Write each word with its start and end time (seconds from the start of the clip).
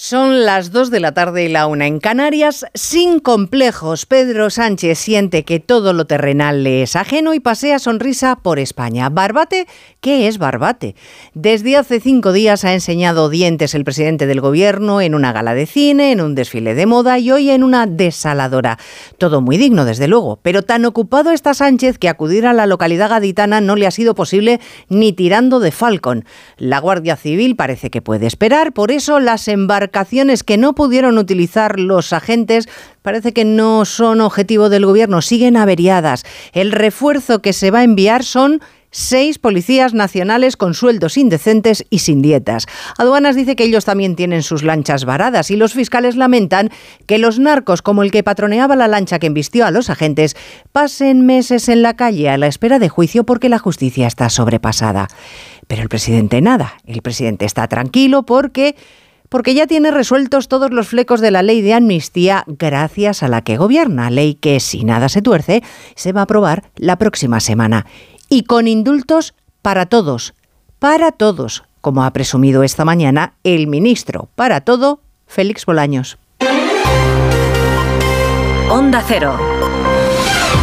Son 0.00 0.44
las 0.44 0.70
2 0.70 0.92
de 0.92 1.00
la 1.00 1.12
tarde 1.12 1.42
y 1.42 1.48
la 1.48 1.66
una 1.66 1.88
en 1.88 1.98
Canarias. 1.98 2.64
Sin 2.72 3.18
complejos, 3.18 4.06
Pedro 4.06 4.48
Sánchez 4.48 4.96
siente 4.96 5.42
que 5.42 5.58
todo 5.58 5.92
lo 5.92 6.06
terrenal 6.06 6.62
le 6.62 6.84
es 6.84 6.94
ajeno 6.94 7.34
y 7.34 7.40
pasea 7.40 7.80
sonrisa 7.80 8.36
por 8.36 8.60
España. 8.60 9.08
¿Barbate? 9.08 9.66
¿Qué 10.00 10.28
es 10.28 10.38
Barbate? 10.38 10.94
Desde 11.34 11.76
hace 11.76 11.98
cinco 11.98 12.30
días 12.30 12.64
ha 12.64 12.74
enseñado 12.74 13.28
dientes 13.28 13.74
el 13.74 13.82
presidente 13.82 14.28
del 14.28 14.40
gobierno 14.40 15.00
en 15.00 15.16
una 15.16 15.32
gala 15.32 15.54
de 15.54 15.66
cine, 15.66 16.12
en 16.12 16.20
un 16.20 16.36
desfile 16.36 16.76
de 16.76 16.86
moda 16.86 17.18
y 17.18 17.32
hoy 17.32 17.50
en 17.50 17.64
una 17.64 17.88
desaladora. 17.88 18.78
Todo 19.18 19.40
muy 19.40 19.56
digno, 19.56 19.84
desde 19.84 20.06
luego, 20.06 20.38
pero 20.42 20.62
tan 20.62 20.84
ocupado 20.84 21.32
está 21.32 21.54
Sánchez 21.54 21.98
que 21.98 22.08
acudir 22.08 22.46
a 22.46 22.52
la 22.52 22.66
localidad 22.66 23.10
gaditana 23.10 23.60
no 23.60 23.74
le 23.74 23.88
ha 23.88 23.90
sido 23.90 24.14
posible 24.14 24.60
ni 24.88 25.12
tirando 25.12 25.58
de 25.58 25.72
Falcon. 25.72 26.24
La 26.56 26.78
Guardia 26.78 27.16
Civil 27.16 27.56
parece 27.56 27.90
que 27.90 28.00
puede 28.00 28.28
esperar, 28.28 28.72
por 28.72 28.92
eso 28.92 29.18
las 29.18 29.48
embarcaciones 29.48 29.87
que 30.44 30.56
no 30.56 30.74
pudieron 30.74 31.18
utilizar 31.18 31.78
los 31.78 32.12
agentes 32.12 32.68
parece 33.02 33.32
que 33.32 33.44
no 33.44 33.84
son 33.84 34.20
objetivo 34.20 34.68
del 34.68 34.86
gobierno, 34.86 35.22
siguen 35.22 35.56
averiadas. 35.56 36.24
El 36.52 36.72
refuerzo 36.72 37.40
que 37.40 37.52
se 37.52 37.70
va 37.70 37.80
a 37.80 37.84
enviar 37.84 38.22
son 38.22 38.60
seis 38.90 39.38
policías 39.38 39.94
nacionales 39.94 40.56
con 40.56 40.74
sueldos 40.74 41.16
indecentes 41.16 41.84
y 41.90 41.98
sin 42.00 42.22
dietas. 42.22 42.66
Aduanas 42.96 43.36
dice 43.36 43.56
que 43.56 43.64
ellos 43.64 43.84
también 43.84 44.16
tienen 44.16 44.42
sus 44.42 44.62
lanchas 44.62 45.04
varadas 45.04 45.50
y 45.50 45.56
los 45.56 45.74
fiscales 45.74 46.16
lamentan 46.16 46.70
que 47.06 47.18
los 47.18 47.38
narcos, 47.38 47.82
como 47.82 48.02
el 48.02 48.10
que 48.10 48.22
patroneaba 48.22 48.76
la 48.76 48.88
lancha 48.88 49.18
que 49.18 49.26
embistió 49.26 49.66
a 49.66 49.70
los 49.70 49.90
agentes, 49.90 50.36
pasen 50.72 51.26
meses 51.26 51.68
en 51.68 51.82
la 51.82 51.96
calle 51.96 52.28
a 52.30 52.38
la 52.38 52.46
espera 52.46 52.78
de 52.78 52.88
juicio 52.88 53.24
porque 53.24 53.48
la 53.48 53.58
justicia 53.58 54.06
está 54.06 54.30
sobrepasada. 54.30 55.08
Pero 55.66 55.82
el 55.82 55.88
presidente 55.88 56.40
nada, 56.40 56.74
el 56.86 57.02
presidente 57.02 57.44
está 57.44 57.68
tranquilo 57.68 58.24
porque 58.24 58.74
porque 59.28 59.54
ya 59.54 59.66
tiene 59.66 59.90
resueltos 59.90 60.48
todos 60.48 60.70
los 60.70 60.88
flecos 60.88 61.20
de 61.20 61.30
la 61.30 61.42
ley 61.42 61.62
de 61.62 61.74
amnistía 61.74 62.44
gracias 62.46 63.22
a 63.22 63.28
la 63.28 63.42
que 63.42 63.56
gobierna, 63.56 64.10
ley 64.10 64.34
que 64.34 64.60
si 64.60 64.84
nada 64.84 65.08
se 65.08 65.22
tuerce 65.22 65.62
se 65.94 66.12
va 66.12 66.20
a 66.20 66.24
aprobar 66.24 66.70
la 66.76 66.96
próxima 66.96 67.40
semana. 67.40 67.86
Y 68.28 68.44
con 68.44 68.68
indultos 68.68 69.34
para 69.62 69.86
todos, 69.86 70.34
para 70.78 71.12
todos, 71.12 71.64
como 71.80 72.04
ha 72.04 72.12
presumido 72.12 72.62
esta 72.62 72.84
mañana 72.84 73.34
el 73.44 73.66
ministro 73.66 74.28
para 74.34 74.60
todo, 74.60 75.00
Félix 75.26 75.66
Bolaños. 75.66 76.18
Onda 78.70 79.02
Cero. 79.06 79.38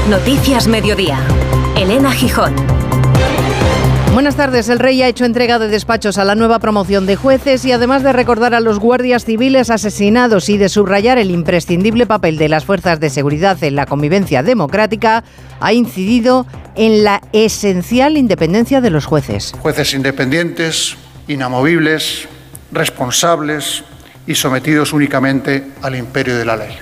Noticias 0.10 0.68
Mediodía. 0.68 1.20
Elena 1.76 2.12
Gijón. 2.12 2.85
Buenas 4.16 4.38
tardes. 4.38 4.70
El 4.70 4.80
rey 4.80 5.02
ha 5.02 5.10
hecho 5.10 5.26
entrega 5.26 5.60
de 5.60 5.68
despachos 5.68 6.18
a 6.18 6.24
la 6.24 6.36
nueva 6.36 6.60
promoción 6.60 7.06
de 7.06 7.18
jueces 7.18 7.66
y 7.66 7.74
además 7.74 8.02
de 8.02 8.14
recordar 8.14 8.54
a 8.54 8.62
los 8.62 8.80
guardias 8.80 9.26
civiles 9.26 9.70
asesinados 9.70 10.48
y 10.48 10.58
de 10.58 10.70
subrayar 10.70 11.18
el 11.18 11.32
imprescindible 11.32 12.06
papel 12.06 12.38
de 12.38 12.48
las 12.48 12.64
fuerzas 12.64 13.02
de 13.02 13.10
seguridad 13.10 13.62
en 13.62 13.76
la 13.76 13.86
convivencia 13.86 14.42
democrática, 14.42 15.26
ha 15.60 15.74
incidido 15.74 16.48
en 16.76 17.04
la 17.04 17.22
esencial 17.34 18.16
independencia 18.16 18.80
de 18.80 18.90
los 18.90 19.06
jueces. 19.06 19.52
Jueces 19.60 19.94
independientes, 19.94 20.96
inamovibles, 21.28 22.30
responsables 22.72 23.84
y 24.26 24.36
sometidos 24.36 24.94
únicamente 24.94 25.72
al 25.82 25.94
imperio 25.98 26.38
de 26.38 26.46
la 26.46 26.56
ley. 26.56 26.78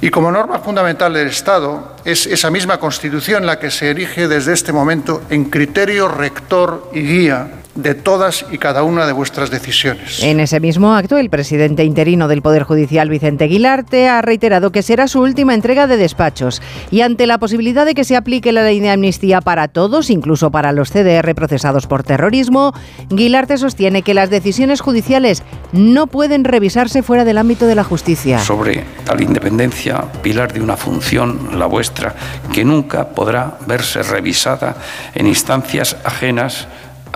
Y 0.00 0.10
como 0.10 0.30
norma 0.30 0.60
fundamental 0.60 1.12
del 1.12 1.28
Estado, 1.28 1.96
es 2.04 2.26
esa 2.26 2.50
misma 2.50 2.78
Constitución 2.78 3.46
la 3.46 3.58
que 3.58 3.70
se 3.70 3.90
erige 3.90 4.28
desde 4.28 4.52
este 4.52 4.72
momento 4.72 5.22
en 5.28 5.46
criterio 5.46 6.06
rector 6.06 6.88
y 6.94 7.02
guía 7.02 7.57
de 7.74 7.94
todas 7.94 8.44
y 8.50 8.58
cada 8.58 8.82
una 8.82 9.06
de 9.06 9.12
vuestras 9.12 9.50
decisiones. 9.50 10.22
En 10.22 10.40
ese 10.40 10.60
mismo 10.60 10.94
acto, 10.94 11.16
el 11.16 11.30
presidente 11.30 11.84
interino 11.84 12.26
del 12.28 12.42
Poder 12.42 12.64
Judicial, 12.64 13.08
Vicente 13.08 13.44
Aguilarte, 13.44 14.08
ha 14.08 14.20
reiterado 14.20 14.72
que 14.72 14.82
será 14.82 15.06
su 15.06 15.20
última 15.20 15.54
entrega 15.54 15.86
de 15.86 15.96
despachos 15.96 16.60
y 16.90 17.02
ante 17.02 17.26
la 17.26 17.38
posibilidad 17.38 17.86
de 17.86 17.94
que 17.94 18.04
se 18.04 18.16
aplique 18.16 18.52
la 18.52 18.62
ley 18.62 18.80
de 18.80 18.90
amnistía 18.90 19.40
para 19.40 19.68
todos, 19.68 20.10
incluso 20.10 20.50
para 20.50 20.72
los 20.72 20.90
CDR 20.90 21.34
procesados 21.34 21.86
por 21.86 22.02
terrorismo, 22.02 22.72
Aguilarte 23.10 23.58
sostiene 23.58 24.02
que 24.02 24.14
las 24.14 24.30
decisiones 24.30 24.80
judiciales 24.80 25.42
no 25.72 26.06
pueden 26.06 26.44
revisarse 26.44 27.02
fuera 27.02 27.24
del 27.24 27.38
ámbito 27.38 27.66
de 27.66 27.74
la 27.74 27.84
justicia. 27.84 28.38
Sobre 28.38 28.84
tal 29.04 29.20
independencia, 29.20 30.02
pilar 30.22 30.52
de 30.52 30.60
una 30.60 30.76
función, 30.76 31.58
la 31.58 31.66
vuestra, 31.66 32.14
que 32.52 32.64
nunca 32.64 33.10
podrá 33.10 33.58
verse 33.66 34.02
revisada 34.02 34.76
en 35.14 35.26
instancias 35.26 35.96
ajenas 36.04 36.68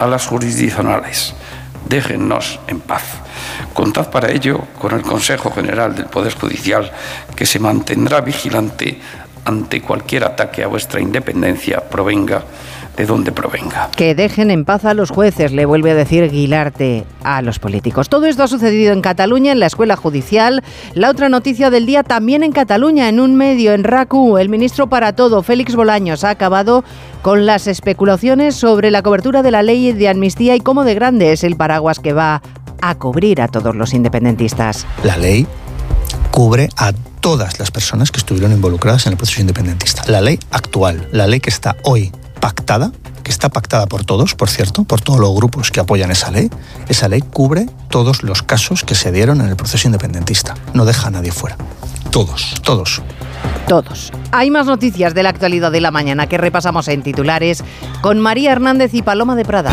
a 0.03 0.07
las 0.09 0.27
jurisdiccionales. 0.27 1.33
Déjennos 1.89 2.59
en 2.67 2.81
paz. 2.81 3.05
Contad 3.73 4.11
para 4.11 4.33
ello 4.33 4.59
con 4.81 4.93
el 4.93 5.03
Consejo 5.03 5.53
General 5.53 5.95
del 5.95 6.07
Poder 6.07 6.35
Judicial, 6.35 6.91
que 7.37 7.47
se 7.47 7.61
mantendrá 7.61 8.21
vigilante 8.21 9.01
ante 9.45 9.81
cualquier 9.81 10.25
ataque 10.25 10.65
a 10.65 10.67
vuestra 10.67 11.01
independencia 11.01 11.89
provenga 11.89 12.43
de 12.97 13.06
donde 13.06 13.32
provenga. 13.32 13.91
Que 13.97 14.14
dejen 14.14 14.50
en 14.50 14.64
paz 14.64 14.84
a 14.84 14.94
los 14.94 15.10
jueces, 15.10 15.53
le 15.53 15.64
vuelve 15.64 15.92
a 15.92 15.94
decir 15.94 16.30
Guilarte 16.30 17.04
a 17.25 17.42
los 17.42 17.58
políticos. 17.58 18.08
Todo 18.08 18.26
esto 18.26 18.42
ha 18.42 18.48
sucedido 18.48 18.92
en 18.92 19.00
Cataluña, 19.00 19.53
en 19.53 19.60
la 19.60 19.66
escuela 19.66 19.97
judicial. 19.97 20.62
La 20.94 21.10
otra 21.10 21.28
noticia 21.28 21.70
del 21.70 21.86
día 21.86 22.03
también 22.03 22.42
en 22.42 22.53
Cataluña, 22.53 23.08
en 23.08 23.20
un 23.20 23.34
medio, 23.36 23.72
en 23.72 23.84
RACU. 23.84 24.38
El 24.38 24.48
ministro 24.48 24.88
para 24.88 25.14
todo, 25.14 25.42
Félix 25.42 25.75
Bolaños, 25.75 26.25
ha 26.25 26.30
acabado 26.30 26.84
con 27.22 27.47
las 27.47 27.66
especulaciones 27.66 28.56
sobre 28.56 28.91
la 28.91 29.03
cobertura 29.03 29.42
de 29.42 29.50
la 29.50 29.62
ley 29.62 29.92
de 29.92 30.09
amnistía 30.09 30.56
y 30.56 30.60
cómo 30.60 30.84
de 30.84 30.94
grande 30.94 31.32
es 31.32 31.44
el 31.44 31.56
paraguas 31.56 32.00
que 32.00 32.12
va 32.12 32.42
a 32.80 32.94
cubrir 32.97 33.41
a 33.41 33.48
todos 33.48 33.76
los 33.76 33.94
independentistas. 33.94 34.86
La 35.04 35.16
ley 35.16 35.47
cubre 36.32 36.69
a 36.76 36.92
todas 37.20 37.59
las 37.60 37.70
personas 37.70 38.10
que 38.10 38.19
estuvieron 38.19 38.53
involucradas 38.53 39.06
en 39.06 39.12
el 39.12 39.16
proceso 39.16 39.41
independentista. 39.41 40.03
La 40.09 40.20
ley 40.20 40.41
actual, 40.50 41.09
la 41.12 41.26
ley 41.26 41.41
que 41.41 41.50
está 41.50 41.76
hoy 41.84 42.10
pactada, 42.42 42.91
que 43.22 43.30
está 43.30 43.50
pactada 43.50 43.86
por 43.86 44.04
todos, 44.04 44.34
por 44.34 44.50
cierto, 44.50 44.82
por 44.82 45.00
todos 45.00 45.20
los 45.20 45.32
grupos 45.32 45.70
que 45.70 45.78
apoyan 45.78 46.10
esa 46.10 46.32
ley, 46.32 46.50
esa 46.88 47.06
ley 47.06 47.22
cubre 47.22 47.66
todos 47.88 48.25
los 48.25 48.42
casos 48.42 48.82
que 48.82 48.97
se 48.97 49.12
dieron 49.12 49.41
en 49.41 49.47
el 49.47 49.54
proceso 49.54 49.86
independentista. 49.86 50.56
No 50.75 50.84
deja 50.84 51.06
a 51.06 51.10
nadie 51.12 51.30
fuera. 51.30 51.56
Todos, 52.10 52.60
todos. 52.64 53.00
Todos. 53.69 54.12
Hay 54.32 54.50
más 54.50 54.66
noticias 54.66 55.14
de 55.14 55.22
la 55.22 55.28
actualidad 55.28 55.70
de 55.70 55.80
la 55.80 55.92
mañana 55.92 56.26
que 56.26 56.36
repasamos 56.36 56.88
en 56.88 57.03
titulares 57.03 57.62
con 58.00 58.19
María 58.19 58.50
Hernández 58.50 58.92
y 58.92 59.03
Paloma 59.03 59.36
de 59.36 59.44
Prada. 59.44 59.72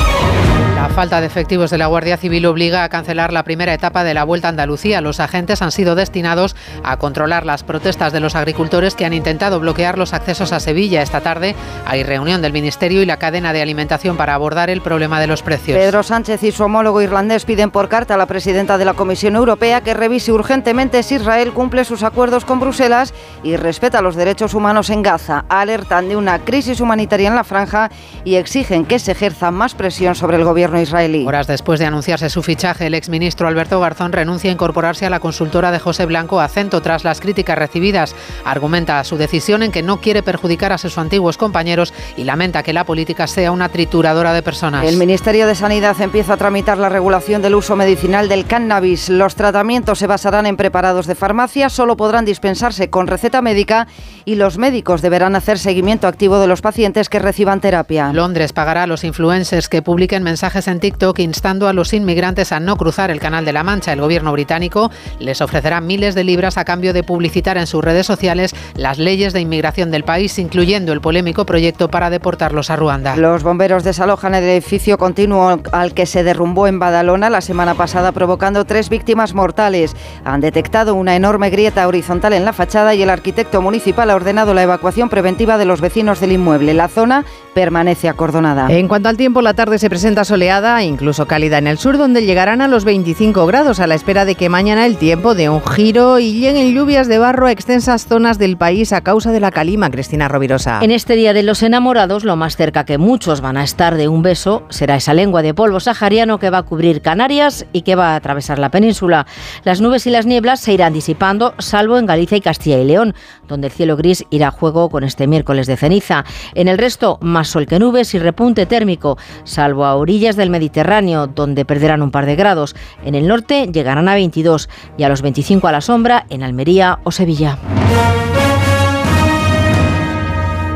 La 0.80 0.88
falta 0.88 1.20
de 1.20 1.28
efectivos 1.28 1.72
de 1.72 1.78
la 1.78 1.88
Guardia 1.88 2.16
Civil 2.16 2.46
obliga 2.46 2.86
a 2.86 2.90
cancelar 2.90 3.34
la 3.34 3.44
primera 3.44 3.74
etapa 3.74 4.06
de 4.06 4.14
la 4.14 4.24
Vuelta 4.24 4.48
a 4.48 4.52
Andalucía. 4.52 5.02
Los 5.02 5.20
agentes 5.20 5.62
han 5.62 5.74
sido 5.74 5.94
destinados 5.94 6.56
a 6.86 6.96
controlar 6.96 7.46
las 7.46 7.64
protestas 7.64 8.14
de 8.14 8.22
los 8.22 8.34
agricultores 8.34 8.96
que 8.96 9.04
han 9.04 9.12
intentado 9.12 9.60
bloquear 9.60 9.98
los 9.98 10.14
accesos 10.14 10.54
a 10.54 10.62
Sevilla. 10.62 11.02
Esta 11.02 11.20
tarde 11.20 11.54
hay 11.86 12.04
reunión 12.04 12.42
del 12.42 12.54
Ministerio 12.54 13.02
y 13.02 13.06
la 13.06 13.18
cadena 13.18 13.52
de 13.52 13.62
alimentación 13.62 14.16
para 14.16 14.34
abordar 14.34 14.70
el 14.70 14.80
problema 14.80 15.20
de 15.20 15.28
los 15.28 15.44
precios. 15.44 15.78
Pedro 15.78 16.02
Sánchez 16.02 16.44
y 16.44 16.54
su 16.54 16.64
homólogo 16.64 17.02
irlandés 17.02 17.44
piden 17.44 17.72
por 17.72 17.90
carta 17.90 18.14
a 18.14 18.18
la 18.18 18.26
presidenta 18.26 18.78
de 18.78 18.86
la 18.86 18.94
Comisión 18.94 19.36
Europea 19.36 19.82
que 19.82 19.94
revise 19.94 20.32
urgentemente 20.32 21.04
si 21.04 21.16
Israel 21.16 21.52
cumple 21.52 21.84
sus 21.84 22.04
acuerdos 22.04 22.46
con 22.46 22.62
Bruselas 22.62 23.14
y 23.44 23.58
respeta 23.58 24.02
los 24.02 24.16
derechos 24.16 24.54
humanos 24.54 24.90
en 24.92 25.02
Gaza. 25.02 25.44
Alertan 25.50 26.08
de 26.08 26.16
una 26.16 26.40
crisis 26.40 26.80
humanitaria 26.80 27.28
en 27.28 27.36
la 27.36 27.44
franja 27.44 27.92
y 28.24 28.36
exigen 28.36 28.86
que 28.86 28.98
se 28.98 29.12
ejerza 29.12 29.52
más 29.52 29.76
presión 29.76 30.16
sobre 30.16 30.38
el 30.38 30.46
gobierno 30.46 30.69
israelí. 30.78 31.26
Horas 31.26 31.48
después 31.48 31.80
de 31.80 31.86
anunciarse 31.86 32.30
su 32.30 32.44
fichaje, 32.44 32.88
el 32.88 32.94
exministro 32.94 33.48
Alberto 33.48 33.80
Garzón 33.80 34.12
renuncia 34.12 34.50
a 34.50 34.54
incorporarse 34.54 35.06
a 35.06 35.10
la 35.10 35.20
consultora 35.20 35.72
de 35.72 35.80
José 35.80 36.06
Blanco 36.06 36.40
Acento 36.40 36.82
tras 36.82 37.04
las 37.04 37.20
críticas 37.20 37.58
recibidas. 37.58 38.16
Argumenta 38.46 39.04
su 39.04 39.18
decisión 39.18 39.64
en 39.64 39.72
que 39.72 39.82
no 39.82 40.02
quiere 40.02 40.24
perjudicar 40.24 40.72
a 40.72 40.78
sus 40.78 40.98
antiguos 40.98 41.38
compañeros 41.38 41.94
y 42.18 42.24
lamenta 42.24 42.64
que 42.64 42.74
la 42.74 42.86
política 42.86 43.28
sea 43.28 43.52
una 43.52 43.70
trituradora 43.70 44.34
de 44.34 44.44
personas. 44.44 44.86
El 44.86 44.98
Ministerio 44.98 45.48
de 45.48 45.56
Sanidad 45.56 46.00
empieza 46.02 46.34
a 46.34 46.38
tramitar 46.38 46.78
la 46.78 46.90
regulación 46.90 47.42
del 47.42 47.56
uso 47.56 47.76
medicinal 47.76 48.30
del 48.30 48.46
cannabis. 48.46 49.10
Los 49.10 49.36
tratamientos 49.36 50.00
se 50.00 50.08
basarán 50.08 50.46
en 50.46 50.58
preparados 50.58 51.08
de 51.08 51.16
farmacia, 51.16 51.70
solo 51.70 51.98
podrán 51.98 52.26
dispensarse 52.26 52.90
con 52.90 53.08
receta 53.08 53.42
médica 53.42 53.88
y 54.26 54.36
los 54.36 54.58
médicos 54.58 55.02
deberán 55.02 55.36
hacer 55.36 55.58
seguimiento 55.60 56.08
activo 56.08 56.40
de 56.40 56.48
los 56.48 56.62
pacientes 56.62 57.10
que 57.10 57.20
reciban 57.20 57.62
terapia. 57.62 58.12
Londres 58.14 58.54
pagará 58.54 58.84
a 58.84 58.88
los 58.88 59.04
influencers 59.04 59.70
que 59.70 59.82
publiquen 59.82 60.24
mensajes 60.24 60.59
en 60.68 60.80
TikTok 60.80 61.20
instando 61.20 61.68
a 61.68 61.74
los 61.74 61.94
inmigrantes 61.94 62.52
a 62.52 62.60
no 62.60 62.76
cruzar 62.76 63.12
el 63.12 63.20
Canal 63.20 63.46
de 63.46 63.54
la 63.54 63.64
Mancha. 63.64 63.94
El 63.94 64.02
gobierno 64.02 64.32
británico 64.32 64.92
les 65.20 65.42
ofrecerá 65.42 65.80
miles 65.82 66.16
de 66.16 66.24
libras 66.24 66.58
a 66.58 66.66
cambio 66.66 66.94
de 66.94 67.04
publicitar 67.04 67.58
en 67.58 67.68
sus 67.68 67.84
redes 67.84 68.06
sociales 68.06 68.56
las 68.76 68.98
leyes 68.98 69.34
de 69.34 69.42
inmigración 69.42 69.92
del 69.92 70.04
país, 70.04 70.38
incluyendo 70.40 70.92
el 70.92 71.02
polémico 71.02 71.46
proyecto 71.46 71.90
para 71.90 72.10
deportarlos 72.10 72.70
a 72.70 72.76
Ruanda. 72.76 73.16
Los 73.16 73.44
bomberos 73.44 73.84
desalojan 73.84 74.36
el 74.36 74.44
edificio 74.44 74.98
continuo 74.98 75.62
al 75.72 75.94
que 75.94 76.06
se 76.06 76.24
derrumbó 76.24 76.68
en 76.68 76.80
Badalona 76.80 77.30
la 77.30 77.42
semana 77.42 77.76
pasada, 77.76 78.12
provocando 78.12 78.66
tres 78.66 78.90
víctimas 78.90 79.34
mortales. 79.34 79.96
Han 80.26 80.42
detectado 80.42 80.96
una 80.96 81.16
enorme 81.16 81.50
grieta 81.50 81.88
horizontal 81.88 82.34
en 82.34 82.46
la 82.46 82.54
fachada 82.54 82.96
y 82.96 83.02
el 83.02 83.10
arquitecto 83.10 83.62
municipal 83.62 84.10
ha 84.10 84.16
ordenado 84.16 84.54
la 84.54 84.64
evacuación 84.64 85.10
preventiva 85.10 85.58
de 85.58 85.66
los 85.66 85.82
vecinos 85.82 86.20
del 86.20 86.34
inmueble. 86.34 86.74
La 86.74 86.88
zona 86.88 87.26
permanece 87.54 88.10
acordonada. 88.10 88.68
En 88.70 88.88
cuanto 88.88 89.10
al 89.10 89.18
tiempo, 89.18 89.42
la 89.42 89.54
tarde 89.54 89.80
se 89.80 89.90
presenta 89.90 90.24
soleada 90.24 90.49
incluso 90.82 91.28
cálida 91.28 91.60
en 91.60 91.68
el 91.68 91.78
sur, 91.78 92.00
donde 92.00 92.26
llegarán 92.26 92.62
a 92.62 92.68
los 92.68 92.84
25 92.84 93.46
grados 93.46 93.80
a 93.80 93.86
la 93.86 93.94
espera 93.94 94.26
de 94.26 94.34
que 94.34 94.50
mañana 94.50 94.88
el 94.88 94.98
tiempo 94.98 95.36
dé 95.36 95.48
un 95.48 95.62
giro 95.62 96.18
y 96.18 96.40
lleguen 96.40 96.74
lluvias 96.74 97.08
de 97.08 97.20
barro 97.20 97.46
a 97.46 97.52
extensas 97.52 98.08
zonas 98.08 98.40
del 98.40 98.58
país 98.58 98.92
a 98.92 99.02
causa 99.02 99.32
de 99.32 99.40
la 99.40 99.52
calima. 99.52 99.92
Cristina 99.92 100.28
Rovirosa. 100.28 100.80
En 100.82 100.90
este 100.90 101.16
Día 101.16 101.34
de 101.34 101.44
los 101.44 101.62
Enamorados, 101.62 102.24
lo 102.24 102.36
más 102.36 102.56
cerca 102.56 102.84
que 102.84 102.98
muchos 102.98 103.42
van 103.42 103.58
a 103.58 103.64
estar 103.64 103.96
de 103.96 104.08
un 104.08 104.24
beso 104.24 104.64
será 104.70 104.96
esa 104.96 105.14
lengua 105.14 105.44
de 105.44 105.54
polvo 105.54 105.80
sahariano 105.80 106.40
que 106.40 106.50
va 106.50 106.60
a 106.60 106.64
cubrir 106.64 107.02
Canarias 107.02 107.68
y 107.72 107.84
que 107.84 107.94
va 107.94 108.14
a 108.14 108.16
atravesar 108.16 108.58
la 108.58 108.72
península. 108.72 109.28
Las 109.64 109.82
nubes 109.82 110.08
y 110.08 110.10
las 110.10 110.26
nieblas 110.26 110.62
se 110.62 110.74
irán 110.74 110.94
disipando, 110.94 111.54
salvo 111.60 112.00
en 112.00 112.08
Galicia 112.08 112.38
y 112.38 112.42
Castilla 112.42 112.80
y 112.80 112.86
León, 112.86 113.14
donde 113.48 113.68
el 113.68 113.74
cielo 113.74 113.98
gris 113.98 114.26
irá 114.32 114.48
a 114.48 114.52
juego 114.52 114.90
con 114.90 115.04
este 115.04 115.28
miércoles 115.28 115.68
de 115.68 115.78
ceniza. 115.78 116.26
En 116.56 116.68
el 116.68 116.80
resto, 116.80 117.20
más 117.22 117.50
sol 117.50 117.68
que 117.68 117.78
nubes 117.78 118.16
y 118.16 118.20
repunte 118.20 118.66
térmico, 118.66 119.20
salvo 119.44 119.86
a 119.86 119.96
orillas 119.96 120.39
del 120.40 120.50
Mediterráneo, 120.50 121.28
donde 121.28 121.66
perderán 121.66 122.02
un 122.02 122.10
par 122.10 122.26
de 122.26 122.36
grados. 122.36 122.76
En 123.06 123.14
el 123.14 123.28
norte 123.28 123.70
llegarán 123.72 124.10
a 124.10 124.16
22 124.16 124.70
y 124.98 125.04
a 125.04 125.10
los 125.10 125.22
25 125.22 125.68
a 125.68 125.72
la 125.72 125.82
sombra 125.82 126.26
en 126.30 126.42
Almería 126.42 127.00
o 127.04 127.12
Sevilla. 127.12 127.60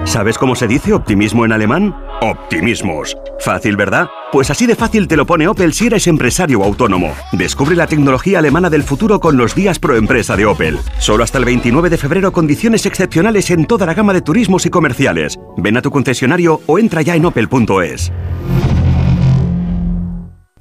¿Sabes 0.06 0.38
cómo 0.38 0.56
se 0.56 0.68
dice 0.68 0.94
optimismo 0.94 1.44
en 1.44 1.54
alemán? 1.54 1.96
Optimismos. 2.22 3.18
Fácil, 3.40 3.76
¿verdad? 3.76 4.08
Pues 4.32 4.52
así 4.52 4.68
de 4.68 4.76
fácil 4.76 5.08
te 5.08 5.18
lo 5.18 5.26
pone 5.26 5.48
Opel 5.48 5.74
si 5.74 5.88
eres 5.88 6.06
empresario 6.06 6.64
autónomo. 6.64 7.14
Descubre 7.32 7.76
la 7.76 7.88
tecnología 7.88 8.38
alemana 8.38 8.70
del 8.70 8.84
futuro 8.84 9.20
con 9.20 9.38
los 9.38 9.56
días 9.56 9.80
pro 9.80 9.96
empresa 9.96 10.38
de 10.38 10.46
Opel. 10.46 10.78
Solo 11.00 11.24
hasta 11.24 11.40
el 11.40 11.46
29 11.46 11.90
de 11.90 11.98
febrero 11.98 12.32
condiciones 12.32 12.86
excepcionales 12.86 13.50
en 13.50 13.66
toda 13.66 13.86
la 13.86 13.96
gama 13.96 14.14
de 14.14 14.22
turismos 14.22 14.68
y 14.68 14.70
comerciales. 14.70 15.40
Ven 15.58 15.78
a 15.78 15.82
tu 15.82 15.90
concesionario 15.90 16.62
o 16.68 16.78
entra 16.78 17.02
ya 17.02 17.16
en 17.16 17.26
opel.es. 17.26 18.12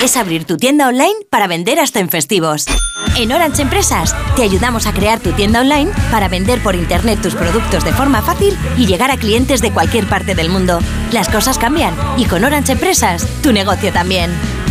es 0.00 0.16
abrir 0.16 0.44
tu 0.44 0.56
tienda 0.56 0.88
online 0.88 1.14
para 1.30 1.46
vender 1.46 1.80
hasta 1.80 2.00
en 2.00 2.08
festivos. 2.08 2.66
En 3.16 3.32
Orange 3.32 3.62
Empresas 3.62 4.14
te 4.36 4.42
ayudamos 4.42 4.86
a 4.86 4.92
crear 4.92 5.18
tu 5.20 5.32
tienda 5.32 5.60
online 5.60 5.90
para 6.10 6.28
vender 6.28 6.62
por 6.62 6.74
internet 6.74 7.20
tus 7.20 7.34
productos 7.34 7.84
de 7.84 7.92
forma 7.92 8.22
fácil 8.22 8.56
y 8.76 8.86
llegar 8.86 9.10
a 9.10 9.16
clientes 9.16 9.60
de 9.60 9.72
cualquier 9.72 10.06
parte 10.06 10.34
del 10.34 10.50
mundo. 10.50 10.80
Las 11.12 11.28
cosas 11.28 11.58
cambian 11.58 11.94
y 12.16 12.26
con 12.26 12.44
Orange 12.44 12.72
Empresas 12.72 13.26
tu 13.42 13.52
negocio 13.52 13.92
también. 13.92 14.30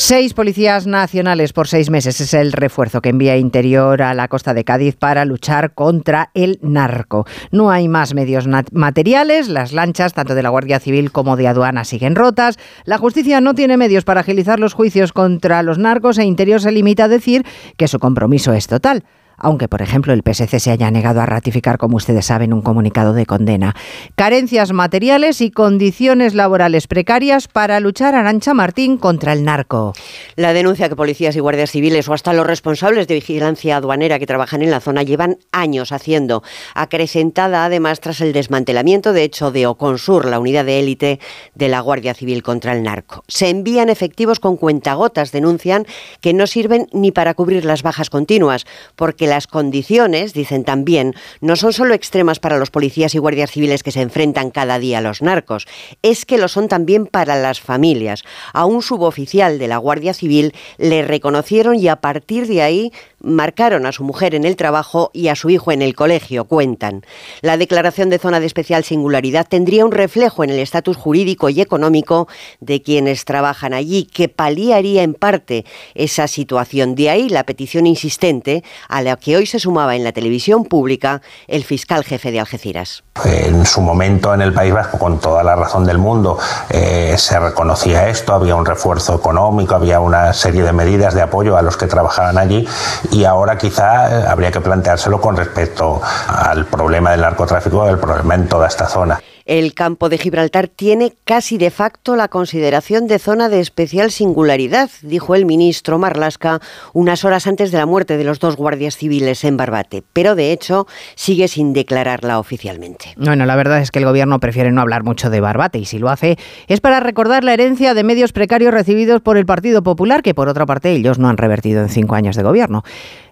Seis 0.00 0.32
policías 0.32 0.86
nacionales 0.86 1.52
por 1.52 1.66
seis 1.66 1.90
meses 1.90 2.20
es 2.20 2.32
el 2.32 2.52
refuerzo 2.52 3.02
que 3.02 3.08
envía 3.08 3.36
Interior 3.36 4.00
a 4.00 4.14
la 4.14 4.28
costa 4.28 4.54
de 4.54 4.62
Cádiz 4.62 4.94
para 4.94 5.24
luchar 5.24 5.74
contra 5.74 6.30
el 6.34 6.60
narco. 6.62 7.26
No 7.50 7.72
hay 7.72 7.88
más 7.88 8.14
medios 8.14 8.46
materiales, 8.70 9.48
las 9.48 9.72
lanchas, 9.72 10.14
tanto 10.14 10.36
de 10.36 10.44
la 10.44 10.50
Guardia 10.50 10.78
Civil 10.78 11.10
como 11.10 11.36
de 11.36 11.48
aduana, 11.48 11.84
siguen 11.84 12.14
rotas. 12.14 12.60
La 12.84 12.96
justicia 12.96 13.40
no 13.40 13.56
tiene 13.56 13.76
medios 13.76 14.04
para 14.04 14.20
agilizar 14.20 14.60
los 14.60 14.72
juicios 14.72 15.12
contra 15.12 15.64
los 15.64 15.78
narcos 15.78 16.18
e 16.18 16.24
Interior 16.24 16.60
se 16.60 16.70
limita 16.70 17.04
a 17.04 17.08
decir 17.08 17.44
que 17.76 17.88
su 17.88 17.98
compromiso 17.98 18.52
es 18.52 18.68
total 18.68 19.02
aunque 19.38 19.68
por 19.68 19.82
ejemplo 19.82 20.12
el 20.12 20.22
PSC 20.22 20.58
se 20.58 20.70
haya 20.70 20.90
negado 20.90 21.20
a 21.20 21.26
ratificar, 21.26 21.78
como 21.78 21.96
ustedes 21.96 22.26
saben, 22.26 22.52
un 22.52 22.62
comunicado 22.62 23.12
de 23.12 23.26
condena. 23.26 23.74
Carencias 24.16 24.72
materiales 24.72 25.40
y 25.40 25.50
condiciones 25.50 26.34
laborales 26.34 26.86
precarias 26.86 27.48
para 27.48 27.80
luchar 27.80 28.14
Arancha 28.14 28.54
Martín 28.54 28.98
contra 28.98 29.32
el 29.32 29.44
narco. 29.44 29.92
La 30.36 30.52
denuncia 30.52 30.88
que 30.88 30.96
policías 30.96 31.36
y 31.36 31.40
guardias 31.40 31.70
civiles 31.70 32.08
o 32.08 32.14
hasta 32.14 32.32
los 32.32 32.46
responsables 32.46 33.06
de 33.06 33.14
vigilancia 33.14 33.76
aduanera 33.76 34.18
que 34.18 34.26
trabajan 34.26 34.62
en 34.62 34.70
la 34.70 34.80
zona 34.80 35.02
llevan 35.02 35.38
años 35.52 35.92
haciendo, 35.92 36.42
acrecentada 36.74 37.64
además 37.64 38.00
tras 38.00 38.20
el 38.20 38.32
desmantelamiento 38.32 39.12
de 39.12 39.22
hecho 39.22 39.50
de 39.50 39.66
Oconsur, 39.66 40.26
la 40.26 40.40
unidad 40.40 40.64
de 40.64 40.80
élite 40.80 41.20
de 41.54 41.68
la 41.68 41.80
Guardia 41.80 42.14
Civil 42.14 42.42
contra 42.42 42.72
el 42.72 42.82
narco. 42.82 43.24
Se 43.28 43.48
envían 43.48 43.88
efectivos 43.88 44.40
con 44.40 44.56
cuentagotas, 44.56 45.32
denuncian 45.32 45.86
que 46.20 46.34
no 46.34 46.46
sirven 46.46 46.88
ni 46.92 47.12
para 47.12 47.34
cubrir 47.34 47.64
las 47.64 47.82
bajas 47.82 48.10
continuas, 48.10 48.66
porque 48.96 49.27
las 49.28 49.46
condiciones, 49.46 50.32
dicen 50.32 50.64
también, 50.64 51.14
no 51.40 51.56
son 51.56 51.72
solo 51.72 51.94
extremas 51.94 52.38
para 52.38 52.58
los 52.58 52.70
policías 52.70 53.14
y 53.14 53.18
guardias 53.18 53.50
civiles 53.50 53.82
que 53.82 53.92
se 53.92 54.02
enfrentan 54.02 54.50
cada 54.50 54.78
día 54.78 54.98
a 54.98 55.02
los 55.02 55.22
narcos, 55.22 55.66
es 56.02 56.24
que 56.24 56.38
lo 56.38 56.48
son 56.48 56.68
también 56.68 57.06
para 57.06 57.36
las 57.36 57.60
familias. 57.60 58.24
A 58.52 58.64
un 58.64 58.82
suboficial 58.82 59.58
de 59.58 59.68
la 59.68 59.76
Guardia 59.76 60.14
Civil 60.14 60.54
le 60.78 61.02
reconocieron 61.02 61.76
y 61.76 61.88
a 61.88 61.96
partir 61.96 62.46
de 62.46 62.62
ahí 62.62 62.92
marcaron 63.20 63.86
a 63.86 63.92
su 63.92 64.04
mujer 64.04 64.34
en 64.34 64.44
el 64.44 64.56
trabajo 64.56 65.10
y 65.12 65.28
a 65.28 65.36
su 65.36 65.50
hijo 65.50 65.72
en 65.72 65.82
el 65.82 65.94
colegio, 65.94 66.44
cuentan. 66.44 67.04
La 67.42 67.56
declaración 67.56 68.10
de 68.10 68.18
zona 68.18 68.40
de 68.40 68.46
especial 68.46 68.84
singularidad 68.84 69.46
tendría 69.48 69.84
un 69.84 69.92
reflejo 69.92 70.44
en 70.44 70.50
el 70.50 70.58
estatus 70.58 70.96
jurídico 70.96 71.48
y 71.48 71.60
económico 71.60 72.28
de 72.60 72.82
quienes 72.82 73.24
trabajan 73.24 73.74
allí, 73.74 74.04
que 74.04 74.28
paliaría 74.28 75.02
en 75.02 75.14
parte 75.14 75.64
esa 75.94 76.28
situación. 76.28 76.94
De 76.94 77.10
ahí 77.10 77.28
la 77.28 77.44
petición 77.44 77.86
insistente 77.86 78.62
a 78.88 79.02
la 79.02 79.16
que 79.18 79.36
hoy 79.36 79.46
se 79.46 79.58
sumaba 79.58 79.96
en 79.96 80.04
la 80.04 80.12
televisión 80.12 80.64
pública 80.64 81.22
el 81.46 81.64
fiscal 81.64 82.04
jefe 82.04 82.30
de 82.30 82.40
Algeciras. 82.40 83.04
En 83.24 83.66
su 83.66 83.80
momento 83.80 84.32
en 84.34 84.42
el 84.42 84.52
País 84.52 84.72
Vasco, 84.72 84.98
con 84.98 85.18
toda 85.18 85.42
la 85.42 85.56
razón 85.56 85.84
del 85.84 85.98
mundo, 85.98 86.38
eh, 86.70 87.14
se 87.18 87.38
reconocía 87.38 88.08
esto, 88.08 88.32
había 88.32 88.54
un 88.54 88.64
refuerzo 88.64 89.14
económico, 89.14 89.74
había 89.74 90.00
una 90.00 90.32
serie 90.32 90.62
de 90.62 90.72
medidas 90.72 91.14
de 91.14 91.22
apoyo 91.22 91.56
a 91.56 91.62
los 91.62 91.76
que 91.76 91.86
trabajaban 91.86 92.38
allí 92.38 92.66
y 93.10 93.24
ahora 93.24 93.58
quizá 93.58 94.20
eh, 94.20 94.24
habría 94.28 94.50
que 94.50 94.60
planteárselo 94.60 95.20
con 95.20 95.36
respecto 95.36 96.00
al 96.28 96.66
problema 96.66 97.10
del 97.10 97.22
narcotráfico, 97.22 97.88
el 97.88 97.98
problema 97.98 98.34
en 98.34 98.48
toda 98.48 98.68
esta 98.68 98.86
zona. 98.86 99.20
El 99.48 99.72
campo 99.72 100.10
de 100.10 100.18
Gibraltar 100.18 100.68
tiene 100.68 101.14
casi 101.24 101.56
de 101.56 101.70
facto 101.70 102.16
la 102.16 102.28
consideración 102.28 103.06
de 103.06 103.18
zona 103.18 103.48
de 103.48 103.60
especial 103.60 104.10
singularidad, 104.10 104.90
dijo 105.00 105.34
el 105.34 105.46
ministro 105.46 105.98
Marlasca 105.98 106.60
unas 106.92 107.24
horas 107.24 107.46
antes 107.46 107.72
de 107.72 107.78
la 107.78 107.86
muerte 107.86 108.18
de 108.18 108.24
los 108.24 108.40
dos 108.40 108.56
guardias 108.56 108.98
civiles 108.98 109.44
en 109.44 109.56
Barbate, 109.56 110.02
pero 110.12 110.34
de 110.34 110.52
hecho 110.52 110.86
sigue 111.14 111.48
sin 111.48 111.72
declararla 111.72 112.38
oficialmente. 112.38 113.14
Bueno, 113.16 113.46
la 113.46 113.56
verdad 113.56 113.80
es 113.80 113.90
que 113.90 114.00
el 114.00 114.04
gobierno 114.04 114.38
prefiere 114.38 114.70
no 114.70 114.82
hablar 114.82 115.02
mucho 115.02 115.30
de 115.30 115.40
Barbate 115.40 115.78
y 115.78 115.86
si 115.86 115.98
lo 115.98 116.10
hace 116.10 116.36
es 116.66 116.82
para 116.82 117.00
recordar 117.00 117.42
la 117.42 117.54
herencia 117.54 117.94
de 117.94 118.04
medios 118.04 118.32
precarios 118.32 118.74
recibidos 118.74 119.22
por 119.22 119.38
el 119.38 119.46
Partido 119.46 119.82
Popular, 119.82 120.20
que 120.20 120.34
por 120.34 120.50
otra 120.50 120.66
parte 120.66 120.90
ellos 120.90 121.18
no 121.18 121.30
han 121.30 121.38
revertido 121.38 121.80
en 121.80 121.88
cinco 121.88 122.16
años 122.16 122.36
de 122.36 122.42
gobierno. 122.42 122.82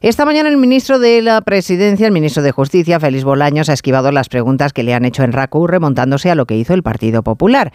Esta 0.01 0.25
mañana 0.25 0.49
el 0.49 0.57
ministro 0.57 0.99
de 0.99 1.21
la 1.21 1.43
Presidencia, 1.43 2.07
el 2.07 2.13
ministro 2.13 2.43
de 2.43 2.53
Justicia, 2.53 3.01
Félix 3.01 3.25
Bolaños, 3.25 3.69
ha 3.69 3.75
esquivado 3.75 4.13
las 4.13 4.31
preguntas 4.31 4.73
que 4.73 4.83
le 4.83 4.95
han 4.95 5.05
hecho 5.05 5.23
en 5.23 5.33
RACU 5.33 5.67
a 6.31 6.35
lo 6.35 6.47
que 6.47 6.57
hizo 6.57 6.75
el 6.75 6.83
Partido 6.83 7.23
Popular. 7.23 7.73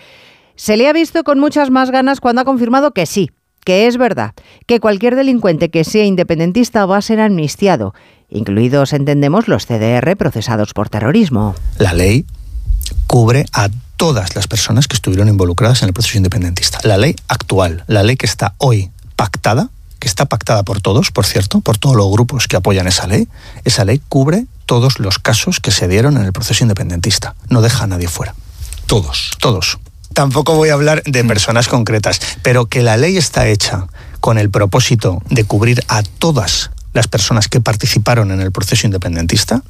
Se 0.55 0.77
le 0.77 0.87
ha 0.87 0.93
visto 0.93 1.23
con 1.23 1.39
muchas 1.39 1.69
más 1.69 1.91
ganas 1.91 2.19
cuando 2.19 2.41
ha 2.41 2.45
confirmado 2.45 2.91
que 2.91 3.05
sí, 3.05 3.31
que 3.63 3.87
es 3.87 3.97
verdad 3.97 4.33
que 4.65 4.79
cualquier 4.79 5.15
delincuente 5.15 5.69
que 5.69 5.83
sea 5.83 6.05
independentista 6.05 6.85
va 6.85 6.97
a 6.97 7.01
ser 7.01 7.19
amnistiado, 7.19 7.93
incluidos, 8.29 8.93
entendemos, 8.93 9.47
los 9.47 9.65
CDR 9.65 10.15
procesados 10.17 10.73
por 10.73 10.89
terrorismo. 10.89 11.55
La 11.77 11.93
ley 11.93 12.25
cubre 13.07 13.45
a 13.53 13.69
todas 13.97 14.35
las 14.35 14.47
personas 14.47 14.87
que 14.87 14.95
estuvieron 14.95 15.27
involucradas 15.27 15.83
en 15.83 15.89
el 15.89 15.93
proceso 15.93 16.17
independentista. 16.17 16.79
La 16.83 16.97
ley 16.97 17.15
actual, 17.27 17.83
la 17.87 18.03
ley 18.03 18.17
que 18.17 18.25
está 18.25 18.55
hoy 18.57 18.89
pactada, 19.15 19.69
que 20.01 20.07
está 20.07 20.25
pactada 20.25 20.63
por 20.63 20.81
todos, 20.81 21.11
por 21.11 21.25
cierto, 21.25 21.61
por 21.61 21.77
todos 21.77 21.95
los 21.95 22.11
grupos 22.11 22.47
que 22.47 22.57
apoyan 22.57 22.87
esa 22.87 23.05
ley, 23.07 23.29
esa 23.63 23.85
ley 23.85 24.01
cubre 24.09 24.47
todos 24.65 24.99
los 24.99 25.19
casos 25.19 25.59
que 25.59 25.69
se 25.69 25.87
dieron 25.87 26.17
en 26.17 26.23
el 26.23 26.33
proceso 26.33 26.63
independentista. 26.63 27.35
No 27.49 27.61
deja 27.61 27.83
a 27.83 27.87
nadie 27.87 28.07
fuera. 28.07 28.33
Todos. 28.87 29.31
Todos. 29.39 29.77
Tampoco 30.13 30.55
voy 30.55 30.69
a 30.69 30.73
hablar 30.73 31.03
de 31.03 31.23
personas 31.23 31.67
concretas, 31.67 32.19
pero 32.41 32.65
que 32.65 32.81
la 32.81 32.97
ley 32.97 33.15
está 33.15 33.47
hecha 33.47 33.87
con 34.19 34.39
el 34.39 34.49
propósito 34.49 35.21
de 35.29 35.43
cubrir 35.45 35.83
a 35.87 36.01
todas 36.03 36.71
las 36.93 37.07
personas 37.07 37.47
que 37.47 37.61
participaron 37.61 38.31
en 38.31 38.41
el 38.41 38.51
proceso 38.51 38.85
independentista, 38.85 39.63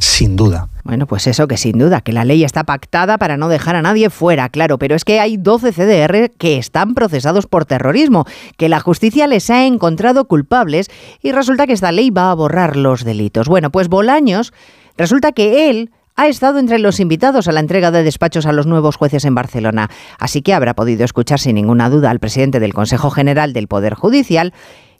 sin 0.00 0.36
duda. 0.36 0.68
Bueno, 0.84 1.06
pues 1.06 1.26
eso 1.26 1.48
que 1.48 1.56
sin 1.56 1.78
duda, 1.78 2.00
que 2.00 2.12
la 2.12 2.24
ley 2.24 2.44
está 2.44 2.64
pactada 2.64 3.18
para 3.18 3.36
no 3.36 3.48
dejar 3.48 3.76
a 3.76 3.82
nadie 3.82 4.10
fuera, 4.10 4.48
claro, 4.48 4.78
pero 4.78 4.94
es 4.94 5.04
que 5.04 5.20
hay 5.20 5.36
12 5.36 5.72
CDR 5.72 6.30
que 6.30 6.58
están 6.58 6.94
procesados 6.94 7.46
por 7.46 7.64
terrorismo, 7.64 8.26
que 8.56 8.68
la 8.68 8.80
justicia 8.80 9.26
les 9.26 9.50
ha 9.50 9.66
encontrado 9.66 10.26
culpables 10.26 10.90
y 11.22 11.32
resulta 11.32 11.66
que 11.66 11.72
esta 11.72 11.92
ley 11.92 12.10
va 12.10 12.30
a 12.30 12.34
borrar 12.34 12.76
los 12.76 13.04
delitos. 13.04 13.48
Bueno, 13.48 13.70
pues 13.70 13.88
Bolaños, 13.88 14.52
resulta 14.96 15.32
que 15.32 15.70
él 15.70 15.90
ha 16.14 16.28
estado 16.28 16.58
entre 16.58 16.78
los 16.78 17.00
invitados 17.00 17.46
a 17.46 17.52
la 17.52 17.60
entrega 17.60 17.90
de 17.90 18.02
despachos 18.02 18.46
a 18.46 18.52
los 18.52 18.66
nuevos 18.66 18.96
jueces 18.96 19.24
en 19.24 19.34
Barcelona, 19.34 19.90
así 20.18 20.40
que 20.40 20.54
habrá 20.54 20.74
podido 20.74 21.04
escuchar 21.04 21.38
sin 21.40 21.56
ninguna 21.56 21.90
duda 21.90 22.10
al 22.10 22.20
presidente 22.20 22.60
del 22.60 22.72
Consejo 22.72 23.10
General 23.10 23.52
del 23.52 23.68
Poder 23.68 23.94
Judicial 23.94 24.54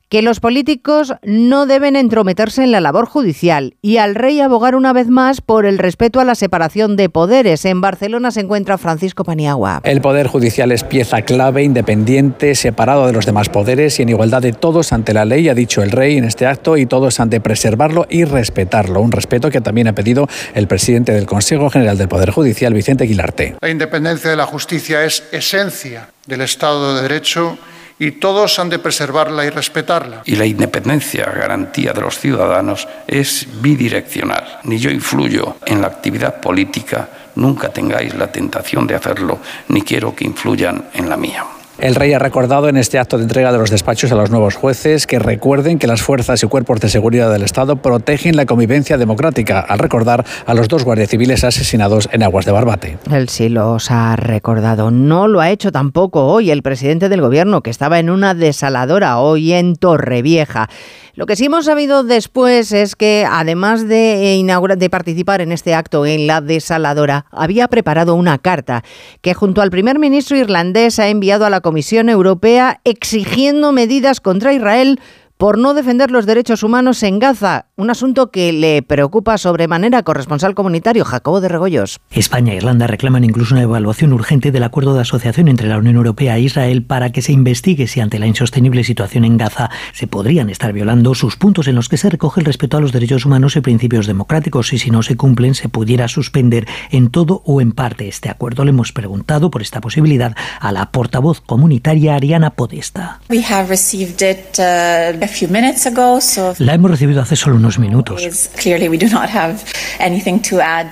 que 0.08 0.22
los 0.22 0.40
políticos 0.40 1.14
no 1.22 1.66
deben 1.66 1.96
entrometerse 1.96 2.62
en 2.62 2.72
la 2.72 2.80
labor 2.80 3.06
judicial 3.06 3.74
y 3.82 3.96
al 3.96 4.14
rey 4.14 4.40
abogar 4.40 4.76
una 4.76 4.92
vez 4.92 5.08
más 5.08 5.40
por 5.40 5.66
el 5.66 5.78
respeto 5.78 6.20
a 6.20 6.24
la 6.24 6.34
separación 6.34 6.96
de 6.96 7.08
poderes. 7.08 7.64
En 7.64 7.80
Barcelona 7.80 8.30
se 8.30 8.40
encuentra 8.40 8.78
Francisco 8.78 9.24
Paniagua. 9.24 9.80
El 9.84 10.00
poder 10.00 10.28
judicial 10.28 10.70
es 10.72 10.84
pieza 10.84 11.22
clave, 11.22 11.64
independiente, 11.64 12.54
separado 12.54 13.06
de 13.06 13.12
los 13.12 13.26
demás 13.26 13.48
poderes 13.48 13.98
y 13.98 14.02
en 14.02 14.10
igualdad 14.10 14.42
de 14.42 14.52
todos 14.52 14.92
ante 14.92 15.12
la 15.12 15.24
ley, 15.24 15.48
ha 15.48 15.54
dicho 15.54 15.82
el 15.82 15.90
rey 15.90 16.16
en 16.16 16.24
este 16.24 16.46
acto, 16.46 16.76
y 16.76 16.86
todos 16.86 17.18
han 17.20 17.30
de 17.30 17.40
preservarlo 17.40 18.06
y 18.08 18.24
respetarlo. 18.24 19.00
Un 19.00 19.12
respeto 19.12 19.50
que 19.50 19.60
también 19.60 19.88
ha 19.88 19.94
pedido 19.94 20.28
el 20.54 20.68
presidente 20.68 21.12
del 21.12 21.26
Consejo 21.26 21.70
General 21.70 21.98
del 21.98 22.08
Poder 22.08 22.30
Judicial, 22.30 22.72
Vicente 22.72 23.04
Guilarte. 23.04 23.56
La 23.60 23.70
independencia 23.70 24.30
de 24.30 24.36
la 24.36 24.46
justicia 24.46 25.04
es 25.04 25.24
esencia 25.32 26.10
del 26.26 26.42
Estado 26.42 26.96
de 26.96 27.02
Derecho 27.02 27.58
y 27.98 28.12
todos 28.12 28.58
han 28.58 28.68
de 28.68 28.78
preservarla 28.78 29.44
y 29.44 29.50
respetarla. 29.50 30.22
Y 30.24 30.36
la 30.36 30.46
independencia, 30.46 31.24
garantía 31.24 31.92
de 31.92 32.02
los 32.02 32.18
ciudadanos, 32.18 32.86
es 33.06 33.46
bidireccional. 33.60 34.60
Ni 34.64 34.78
yo 34.78 34.90
influyo 34.90 35.56
en 35.64 35.80
la 35.80 35.88
actividad 35.88 36.40
política, 36.40 37.08
nunca 37.36 37.70
tengáis 37.70 38.14
la 38.14 38.30
tentación 38.30 38.86
de 38.86 38.94
hacerlo, 38.94 39.40
ni 39.68 39.82
quiero 39.82 40.14
que 40.14 40.24
influyan 40.24 40.86
en 40.92 41.08
la 41.08 41.16
mía. 41.16 41.44
El 41.78 41.94
rey 41.94 42.14
ha 42.14 42.18
recordado 42.18 42.70
en 42.70 42.78
este 42.78 42.98
acto 42.98 43.18
de 43.18 43.24
entrega 43.24 43.52
de 43.52 43.58
los 43.58 43.70
despachos 43.70 44.10
a 44.10 44.14
los 44.14 44.30
nuevos 44.30 44.54
jueces 44.54 45.06
que 45.06 45.18
recuerden 45.18 45.78
que 45.78 45.86
las 45.86 46.00
fuerzas 46.00 46.42
y 46.42 46.46
cuerpos 46.46 46.80
de 46.80 46.88
seguridad 46.88 47.30
del 47.30 47.42
Estado 47.42 47.76
protegen 47.76 48.34
la 48.34 48.46
convivencia 48.46 48.96
democrática, 48.96 49.60
al 49.60 49.78
recordar 49.78 50.24
a 50.46 50.54
los 50.54 50.68
dos 50.68 50.84
guardias 50.84 51.10
civiles 51.10 51.44
asesinados 51.44 52.08
en 52.12 52.22
aguas 52.22 52.46
de 52.46 52.52
Barbate. 52.52 52.98
Él 53.10 53.28
sí 53.28 53.50
los 53.50 53.90
ha 53.90 54.16
recordado. 54.16 54.90
No 54.90 55.28
lo 55.28 55.42
ha 55.42 55.50
hecho 55.50 55.70
tampoco 55.70 56.24
hoy 56.24 56.50
el 56.50 56.62
presidente 56.62 57.10
del 57.10 57.20
gobierno, 57.20 57.60
que 57.62 57.68
estaba 57.70 57.98
en 57.98 58.08
una 58.08 58.32
desaladora 58.32 59.18
hoy 59.18 59.52
en 59.52 59.76
Torrevieja. 59.76 60.70
Lo 61.16 61.24
que 61.24 61.34
sí 61.34 61.46
hemos 61.46 61.64
sabido 61.64 62.04
después 62.04 62.72
es 62.72 62.94
que, 62.94 63.26
además 63.26 63.88
de, 63.88 64.44
de 64.76 64.90
participar 64.90 65.40
en 65.40 65.50
este 65.50 65.72
acto 65.72 66.04
en 66.04 66.26
la 66.26 66.42
desaladora, 66.42 67.24
había 67.30 67.68
preparado 67.68 68.14
una 68.14 68.36
carta 68.36 68.84
que 69.22 69.32
junto 69.32 69.62
al 69.62 69.70
primer 69.70 69.98
ministro 69.98 70.36
irlandés 70.36 70.98
ha 70.98 71.08
enviado 71.08 71.46
a 71.46 71.50
la 71.50 71.62
Comisión 71.62 72.10
Europea 72.10 72.82
exigiendo 72.84 73.72
medidas 73.72 74.20
contra 74.20 74.52
Israel 74.52 75.00
por 75.36 75.58
no 75.58 75.74
defender 75.74 76.10
los 76.10 76.24
derechos 76.24 76.62
humanos 76.62 77.02
en 77.02 77.18
Gaza, 77.18 77.66
un 77.76 77.90
asunto 77.90 78.30
que 78.30 78.52
le 78.52 78.82
preocupa 78.82 79.36
sobremanera 79.36 80.02
corresponsal 80.02 80.54
comunitario 80.54 81.04
Jacobo 81.04 81.40
de 81.40 81.48
Regoyos. 81.48 82.00
España 82.10 82.54
e 82.54 82.56
Irlanda 82.56 82.86
reclaman 82.86 83.24
incluso 83.24 83.54
una 83.54 83.62
evaluación 83.62 84.14
urgente 84.14 84.50
del 84.50 84.62
acuerdo 84.62 84.94
de 84.94 85.02
asociación 85.02 85.48
entre 85.48 85.68
la 85.68 85.76
Unión 85.76 85.96
Europea 85.96 86.36
e 86.36 86.40
Israel 86.40 86.84
para 86.84 87.12
que 87.12 87.20
se 87.20 87.32
investigue 87.32 87.86
si 87.86 88.00
ante 88.00 88.18
la 88.18 88.26
insostenible 88.26 88.82
situación 88.82 89.24
en 89.24 89.36
Gaza 89.36 89.70
se 89.92 90.06
podrían 90.06 90.48
estar 90.48 90.72
violando 90.72 91.14
sus 91.14 91.36
puntos 91.36 91.68
en 91.68 91.74
los 91.74 91.88
que 91.88 91.98
se 91.98 92.08
recoge 92.08 92.40
el 92.40 92.46
respeto 92.46 92.78
a 92.78 92.80
los 92.80 92.92
derechos 92.92 93.26
humanos 93.26 93.56
y 93.56 93.60
principios 93.60 94.06
democráticos 94.06 94.72
y 94.72 94.78
si 94.78 94.90
no 94.90 95.02
se 95.02 95.16
cumplen 95.16 95.54
se 95.54 95.68
pudiera 95.68 96.08
suspender 96.08 96.66
en 96.90 97.10
todo 97.10 97.42
o 97.44 97.60
en 97.60 97.72
parte 97.72 98.08
este 98.08 98.30
acuerdo. 98.30 98.64
Le 98.64 98.70
hemos 98.70 98.92
preguntado 98.92 99.50
por 99.50 99.60
esta 99.60 99.82
posibilidad 99.82 100.34
a 100.60 100.72
la 100.72 100.90
portavoz 100.90 101.42
comunitaria 101.42 102.14
Ariana 102.14 102.50
Podesta. 102.50 103.20
We 103.28 103.42
have 103.42 103.68
received 103.68 104.22
it, 104.22 104.58
uh, 104.58 105.25
a 105.26 105.28
few 105.28 105.48
minutes 105.48 105.86
ago, 105.86 106.20
so 106.20 106.54
La 106.58 106.74
hemos 106.74 106.90
recibido 106.90 107.20
hace 107.20 107.36
solo 107.36 107.56
unos 107.56 107.78
minutos. 107.78 108.22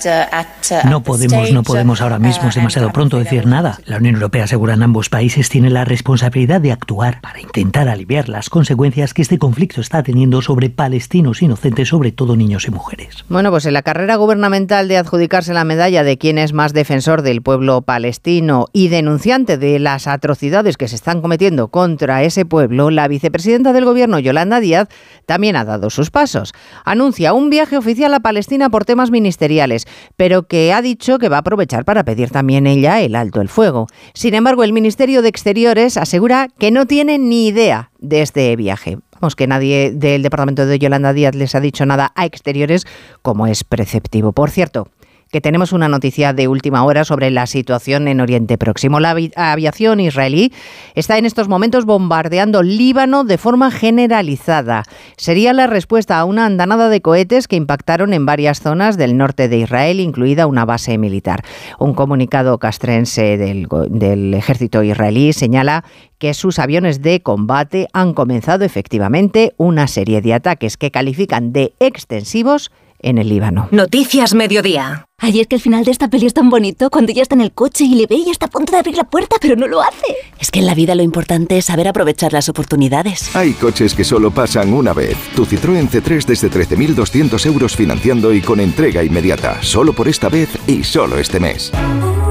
uh, 0.07 0.37
uh, 0.37 0.89
No 0.89 1.03
podemos, 1.03 1.51
no 1.53 1.61
stage. 1.61 1.65
podemos 1.65 2.01
ahora 2.01 2.19
mismo, 2.19 2.49
es 2.49 2.55
demasiado 2.57 2.91
pronto 2.93 3.19
decir 3.19 3.47
nada. 3.47 3.79
La 3.87 3.99
Unión 3.99 4.17
Europea 4.17 4.45
asegura 4.45 4.75
en 4.75 4.83
ambos 4.83 5.09
países 5.09 5.49
tiene 5.49 5.71
la 5.71 5.85
responsabilidad 5.85 6.61
de 6.61 6.73
actuar 6.73 7.21
para 7.21 7.41
intentar 7.41 7.89
aliviar 7.89 8.29
las 8.29 8.51
consecuencias 8.51 9.15
que 9.15 9.23
este 9.23 9.39
conflicto 9.39 9.81
está 9.81 10.03
teniendo 10.03 10.43
sobre 10.43 10.69
palestinos 10.69 11.41
inocentes, 11.43 11.89
sobre 11.89 12.11
todo 12.13 12.37
niños 12.37 12.67
y 12.67 12.71
mujeres. 12.73 13.25
Bueno, 13.29 13.51
pues 13.51 13.67
en 13.67 13.75
la 13.75 13.83
carrera 13.83 14.17
gubernamental 14.17 14.89
de 14.89 14.97
adjudicarse 14.97 15.55
la 15.55 15.65
medalla 15.65 16.03
de 16.03 16.19
quién 16.19 16.39
es 16.39 16.53
más 16.53 16.73
defensor 16.73 17.23
del 17.23 17.41
pueblo 17.43 17.83
palestino 17.83 18.67
y 18.73 18.89
denunciante 18.89 19.59
de 19.59 19.79
las 19.79 20.09
atrocidades 20.09 20.77
que 20.77 20.89
se 20.89 20.97
están 20.97 21.23
cometiendo 21.23 21.69
contra 21.69 22.23
ese 22.25 22.45
pueblo, 22.45 22.91
la 22.91 23.07
vicepresidenta 23.07 23.73
del 23.73 23.85
gobierno, 23.85 24.19
Yolanda 24.25 24.59
Díaz, 24.59 24.89
también 25.27 25.55
ha 25.55 25.65
dado 25.65 25.91
sus 25.91 26.11
pasos. 26.11 26.53
Anuncia 26.85 27.33
un 27.33 27.51
viaje 27.51 27.77
oficial 27.77 28.13
a 28.15 28.21
Palestina 28.21 28.71
por 28.71 28.85
temas 28.85 29.13
ministeriales, 29.13 29.87
pero 30.17 30.49
que 30.49 30.73
ha 30.73 30.83
dicho 30.83 31.19
que 31.19 31.29
va 31.29 31.37
a 31.37 31.41
aprovechar 31.41 31.85
para 31.85 32.05
pedir 32.05 32.31
también 32.31 32.67
ella 32.67 33.01
el 33.01 33.15
alto 33.15 33.41
el 33.41 33.49
fuego. 33.49 33.87
Sin 34.15 34.35
embargo, 34.35 34.65
el 34.65 34.73
Ministerio 34.73 35.23
de 35.23 35.29
Exteriores 35.29 35.97
asegura 35.97 36.49
que 36.59 36.71
no 36.71 36.87
tiene 36.87 37.19
ni 37.19 37.47
idea 37.47 37.91
de 38.01 38.23
este 38.23 38.55
viaje. 38.57 38.99
Vamos, 39.21 39.37
que 39.37 39.47
nadie 39.47 39.93
del 39.93 40.23
departamento 40.23 40.67
de 40.67 40.79
Yolanda 40.79 41.13
Díaz 41.13 41.35
les 41.35 41.55
ha 41.55 41.61
dicho 41.61 41.87
nada 41.87 42.13
a 42.15 42.27
exteriores, 42.27 42.85
como 43.23 43.47
es 43.47 43.65
preceptivo. 43.65 44.33
Por 44.33 44.51
cierto, 44.51 44.89
que 45.35 45.41
tenemos 45.41 45.73
una 45.73 45.89
noticia 45.89 46.33
de 46.33 46.47
última 46.47 46.85
hora 46.85 47.05
sobre 47.05 47.29
la 47.33 47.49
situación 47.49 48.07
en 48.07 48.21
Oriente 48.21 48.57
Próximo. 48.57 49.01
La 49.01 49.17
avi- 49.17 49.33
aviación 49.35 49.99
israelí 49.99 50.53
está 50.95 51.19
en 51.19 51.27
estos 51.27 51.49
momentos 51.49 51.87
bombardeando 51.87 52.63
Líbano 52.63 53.25
de 53.25 53.37
forma 53.37 53.73
generalizada. 53.73 54.85
Sería 55.17 55.53
la 55.53 55.67
respuesta 55.67 56.21
a 56.21 56.25
una 56.25 56.47
andanada 56.47 56.89
de 56.89 57.01
cohetes 57.01 57.49
que 57.49 57.57
impactaron 57.57 58.13
en 58.13 58.27
varias 58.27 58.61
zonas 58.61 58.97
del 58.97 59.17
norte 59.17 59.49
de 59.49 59.59
Israel, 59.59 59.99
incluida 59.99 60.47
una 60.47 60.65
base 60.65 60.99
militar. 60.99 61.43
Un 61.81 61.95
comunicado 61.95 62.59
castrense 62.59 63.37
del, 63.37 63.67
del 63.91 64.35
ejército 64.35 64.85
israelí 64.85 65.33
señala 65.33 65.83
que 66.19 66.33
sus 66.33 66.61
aviones 66.61 67.03
de 67.03 67.23
combate 67.23 67.89
han 67.93 68.15
comenzado 68.15 68.65
efectivamente 68.65 69.53
una 69.57 69.89
serie 69.89 70.21
de 70.21 70.33
ataques 70.33 70.77
que 70.77 70.93
califican 70.93 71.53
de 71.53 71.73
extensivos 71.81 72.71
en 73.05 73.19
el 73.19 73.29
Líbano. 73.29 73.69
Noticias 73.71 74.35
Mediodía. 74.35 75.07
Ay, 75.19 75.41
es 75.41 75.47
que 75.47 75.57
el 75.57 75.61
final 75.63 75.85
de 75.85 75.91
esta 75.91 76.09
peli 76.09 76.27
es 76.27 76.35
tan 76.35 76.51
bonito 76.51 76.91
cuando 76.91 77.13
ya 77.13 77.23
está 77.23 77.35
en 77.35 77.41
el 77.41 77.53
coche 77.53 77.85
y 77.85 77.95
le 77.95 78.07
ve 78.07 78.17
y 78.17 78.31
está 78.31 78.47
a 78.47 78.51
punto 78.51 78.73
de 78.73 78.79
abrir 78.79 78.97
la 78.97 79.05
puerta, 79.05 79.37
pero 79.41 79.57
no 79.57 79.67
lo 79.67 79.81
hace. 79.81 80.17
Es 80.41 80.51
que 80.51 80.59
en 80.59 80.67
la 80.67 80.75
vida 80.75 80.95
lo 80.95 81.03
importante 81.03 81.57
es 81.57 81.67
saber 81.67 81.87
aprovechar 81.87 82.33
las 82.33 82.49
oportunidades. 82.49 83.35
Hay 83.37 83.53
coches 83.53 83.95
que 83.95 84.05
solo 84.05 84.31
pasan 84.31 84.73
una 84.73 84.93
vez. 84.93 85.17
Tu 85.37 85.47
Citroën 85.47 85.89
C3 85.89 86.25
desde 86.25 86.51
13.200 86.51 87.47
euros 87.47 87.77
financiando 87.77 88.33
y 88.35 88.41
con 88.41 88.61
entrega 88.61 89.05
inmediata. 89.05 89.63
Solo 89.63 89.93
por 89.93 90.09
esta 90.09 90.29
vez 90.29 90.49
y 90.67 90.83
solo 90.83 91.19
este 91.19 91.39
mes. 91.41 91.73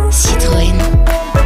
Citroën. 0.09 0.73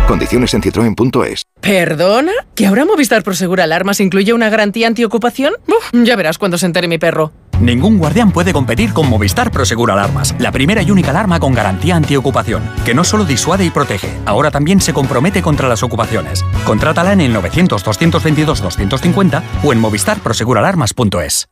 Condiciones 0.07 0.53
en 0.53 0.61
citroen.es. 0.61 1.43
¿Perdona? 1.59 2.31
¿Que 2.55 2.65
ahora 2.65 2.85
Movistar 2.85 3.23
Prosegur 3.23 3.59
Alarmas 3.59 3.99
incluye 3.99 4.31
una 4.33 4.49
garantía 4.49 4.87
antiocupación? 4.87 5.53
Uf, 5.67 5.91
ya 5.91 6.15
verás 6.15 6.37
cuando 6.37 6.57
se 6.57 6.65
entere 6.65 6.87
mi 6.87 6.97
perro. 6.97 7.33
Ningún 7.61 7.97
guardián 7.97 8.31
puede 8.31 8.53
competir 8.53 8.93
con 8.93 9.09
Movistar 9.09 9.51
Prosegur 9.51 9.91
Alarmas, 9.91 10.35
la 10.39 10.51
primera 10.51 10.83
y 10.83 10.91
única 10.91 11.09
alarma 11.09 11.39
con 11.39 11.53
garantía 11.53 11.95
antiocupación, 11.95 12.69
que 12.85 12.93
no 12.93 13.03
solo 13.03 13.25
disuade 13.25 13.65
y 13.65 13.71
protege, 13.71 14.09
ahora 14.25 14.51
también 14.51 14.79
se 14.79 14.93
compromete 14.93 15.41
contra 15.41 15.67
las 15.67 15.81
ocupaciones. 15.83 16.45
Contrátala 16.65 17.13
en 17.13 17.21
el 17.21 17.35
900-222-250 17.35 19.41
o 19.63 19.73
en 19.73 19.79
movistarproseguralarmas.es. 19.79 21.49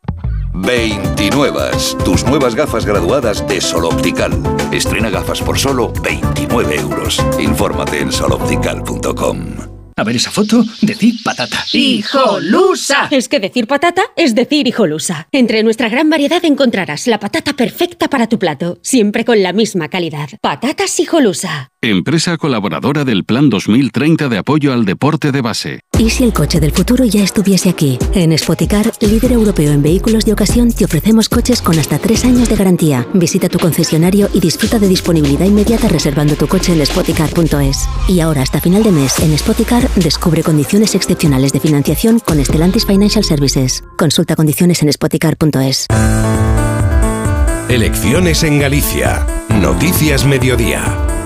29. 0.53 1.61
Tus 2.05 2.23
nuevas 2.25 2.55
gafas 2.55 2.85
graduadas 2.85 3.45
de 3.47 3.59
Sol 3.59 3.85
Optical. 3.85 4.31
Estrena 4.71 5.09
gafas 5.09 5.41
por 5.41 5.59
solo 5.59 5.91
29 6.01 6.79
euros. 6.79 7.21
Infórmate 7.39 7.99
en 7.99 8.11
soloptical.com. 8.11 9.74
A 9.97 10.03
ver 10.03 10.17
esa 10.17 10.29
foto, 10.29 10.65
decir 10.81 11.15
patata. 11.23 11.63
¡Hijolusa! 11.71 13.07
Es 13.11 13.29
que 13.29 13.39
decir 13.39 13.65
patata 13.65 14.03
es 14.17 14.35
decir 14.35 14.67
hijolusa. 14.67 15.29
Entre 15.31 15.63
nuestra 15.63 15.87
gran 15.87 16.09
variedad 16.09 16.43
encontrarás 16.43 17.07
la 17.07 17.17
patata 17.17 17.53
perfecta 17.53 18.09
para 18.09 18.27
tu 18.27 18.37
plato, 18.37 18.77
siempre 18.81 19.23
con 19.23 19.41
la 19.41 19.53
misma 19.53 19.87
calidad. 19.87 20.27
Patatas 20.41 20.99
hijolusa. 20.99 21.69
Empresa 21.81 22.37
colaboradora 22.37 23.05
del 23.05 23.23
Plan 23.23 23.49
2030 23.49 24.27
de 24.27 24.37
apoyo 24.37 24.73
al 24.73 24.85
deporte 24.85 25.31
de 25.31 25.41
base. 25.41 25.79
¿Y 25.97 26.09
si 26.09 26.25
el 26.25 26.33
coche 26.33 26.59
del 26.59 26.71
futuro 26.71 27.05
ya 27.05 27.23
estuviese 27.23 27.69
aquí? 27.69 27.97
En 28.13 28.37
Spoticar, 28.37 28.91
líder 28.99 29.31
europeo 29.31 29.71
en 29.71 29.81
vehículos 29.81 30.25
de 30.25 30.33
ocasión, 30.33 30.73
te 30.73 30.83
ofrecemos 30.83 31.29
coches 31.29 31.61
con 31.61 31.79
hasta 31.79 31.99
tres 31.99 32.25
años 32.25 32.49
de 32.49 32.55
garantía. 32.55 33.07
Visita 33.13 33.47
tu 33.47 33.59
concesionario 33.59 34.29
y 34.33 34.41
disfruta 34.41 34.79
de 34.79 34.89
disponibilidad 34.89 35.45
inmediata 35.45 35.87
reservando 35.87 36.35
tu 36.35 36.47
coche 36.47 36.73
en 36.73 36.85
spoticar.es. 36.85 37.87
Y 38.09 38.19
ahora, 38.19 38.41
hasta 38.41 38.59
final 38.59 38.83
de 38.83 38.91
mes, 38.91 39.19
en 39.19 39.37
Spoticar, 39.37 39.84
descubre 39.95 40.43
condiciones 40.43 40.95
excepcionales 40.95 41.53
de 41.53 41.59
financiación 41.59 42.19
con 42.19 42.39
Estelantis 42.39 42.85
Financial 42.85 43.23
Services. 43.23 43.83
Consulta 43.97 44.35
condiciones 44.35 44.81
en 44.81 44.91
spoticar.es. 44.91 45.87
Elecciones 47.69 48.43
en 48.43 48.59
Galicia. 48.59 49.25
Noticias 49.49 50.25
Mediodía. 50.25 51.24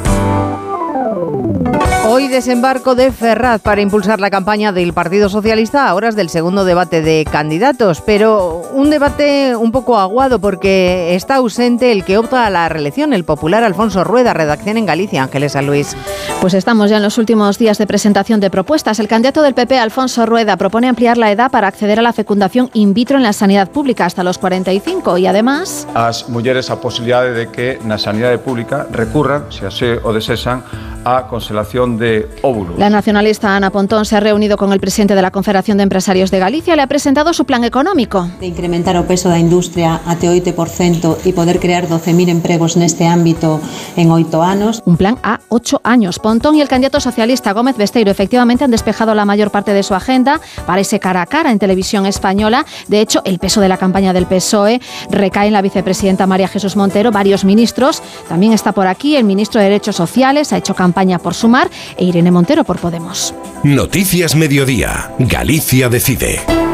Hoy 2.19 2.27
desembarco 2.27 2.95
de 2.95 3.13
Ferraz 3.13 3.61
para 3.61 3.79
impulsar 3.79 4.19
la 4.19 4.29
campaña 4.29 4.73
del 4.73 4.91
Partido 4.91 5.29
Socialista 5.29 5.87
a 5.87 5.95
horas 5.95 6.17
del 6.17 6.27
segundo 6.27 6.65
debate 6.65 7.01
de 7.01 7.23
candidatos, 7.23 8.01
pero 8.01 8.61
un 8.73 8.89
debate 8.89 9.55
un 9.55 9.71
poco 9.71 9.97
aguado 9.97 10.39
porque 10.39 11.15
está 11.15 11.35
ausente 11.35 11.93
el 11.93 12.03
que 12.03 12.17
opta 12.17 12.45
a 12.45 12.49
la 12.49 12.67
reelección, 12.67 13.13
el 13.13 13.23
popular 13.23 13.63
Alfonso 13.63 14.03
Rueda, 14.03 14.33
redacción 14.33 14.75
en 14.75 14.85
Galicia, 14.85 15.23
Ángeles 15.23 15.53
San 15.53 15.65
Luis. 15.65 15.95
Pues 16.41 16.53
estamos 16.55 16.89
ya 16.89 16.97
en 16.97 17.03
los 17.03 17.17
últimos 17.17 17.57
días 17.57 17.77
de 17.77 17.87
presentación 17.87 18.41
de 18.41 18.49
propuestas. 18.49 18.99
El 18.99 19.07
candidato 19.07 19.41
del 19.41 19.53
PP, 19.53 19.79
Alfonso 19.79 20.25
Rueda, 20.25 20.57
propone 20.57 20.89
ampliar 20.89 21.17
la 21.17 21.31
edad 21.31 21.49
para 21.49 21.69
acceder 21.69 21.99
a 21.99 22.01
la 22.01 22.11
fecundación 22.11 22.69
in 22.73 22.93
vitro 22.93 23.15
en 23.15 23.23
la 23.23 23.31
sanidad 23.31 23.71
pública 23.71 24.05
hasta 24.05 24.25
los 24.25 24.37
45 24.39 25.19
y 25.19 25.27
además... 25.27 25.87
As 25.93 26.27
mulleres 26.27 26.69
a 26.69 26.81
posibilidade 26.81 27.31
de 27.31 27.47
que 27.47 27.79
na 27.85 27.97
sanidade 27.97 28.39
pública 28.39 28.87
recurran, 28.91 29.45
se 29.55 29.65
así 29.65 29.85
o 30.03 30.11
desesan, 30.11 30.65
a 31.05 31.27
conselación 31.27 31.97
de 31.97 32.27
óvulos. 32.41 32.77
La 32.77 32.89
nacionalista 32.89 33.55
Ana 33.55 33.69
Pontón 33.69 34.05
se 34.05 34.15
ha 34.17 34.19
reunido 34.19 34.57
con 34.57 34.73
el 34.73 34.79
presidente 34.79 35.15
de 35.15 35.21
la 35.21 35.31
Confederación 35.31 35.77
de 35.77 35.83
Empresarios 35.83 36.31
de 36.31 36.39
Galicia 36.39 36.73
y 36.73 36.75
le 36.75 36.81
ha 36.81 36.87
presentado 36.87 37.33
su 37.33 37.45
plan 37.45 37.63
económico. 37.63 38.29
De 38.39 38.47
incrementar 38.47 38.97
o 38.97 39.07
peso 39.07 39.29
da 39.29 39.39
industria 39.39 40.01
até 40.05 40.27
8% 40.27 41.23
e 41.23 41.31
poder 41.31 41.59
crear 41.59 41.87
12.000 41.87 42.29
empregos 42.29 42.75
neste 42.75 43.07
ámbito 43.07 43.61
en 43.95 44.11
oito 44.11 44.43
anos. 44.43 44.83
Un 44.85 44.97
plan 44.97 45.17
a 45.23 45.39
ocho 45.49 45.81
años. 45.83 46.19
Pontón 46.19 46.55
y 46.55 46.61
el 46.61 46.67
candidato 46.67 46.99
socialista 46.99 47.53
Gómez 47.53 47.77
Besteiro 47.77 48.11
efectivamente 48.11 48.63
han 48.63 48.71
despejado 48.71 49.15
la 49.15 49.25
mayor 49.25 49.51
parte 49.51 49.73
de 49.73 49.83
su 49.83 49.95
agenda 49.95 50.41
para 50.65 50.81
ese 50.81 50.99
cara 50.99 51.21
a 51.21 51.25
cara 51.25 51.51
en 51.51 51.59
televisión 51.59 52.05
española. 52.05 52.65
De 52.87 52.99
hecho, 52.99 53.21
el 53.25 53.39
peso 53.39 53.61
de 53.61 53.69
la 53.69 53.77
campaña 53.77 54.13
del 54.13 54.25
PSOE 54.25 54.81
recae 55.09 55.47
en 55.47 55.53
la 55.53 55.61
vicepresidenta 55.61 56.27
María 56.27 56.47
Jesús 56.47 56.75
Montero, 56.75 57.11
varios 57.11 57.45
ministros. 57.45 58.03
También 58.27 58.53
está 58.53 58.73
por 58.73 58.87
aquí 58.87 59.15
el 59.15 59.23
ministro 59.23 59.61
de 59.61 59.69
Derechos 59.69 59.95
Sociales, 59.95 60.51
ha 60.53 60.57
hecho 60.57 60.75
campaña 60.75 60.88
por 61.19 61.33
Sumar 61.33 61.69
e 61.97 62.05
Irene 62.05 62.31
Montero 62.31 62.63
por 62.63 62.77
Podemos. 62.79 63.33
Noticias 63.63 64.35
Mediodía. 64.35 65.11
Galicia 65.19 65.89
decide. 65.89 66.68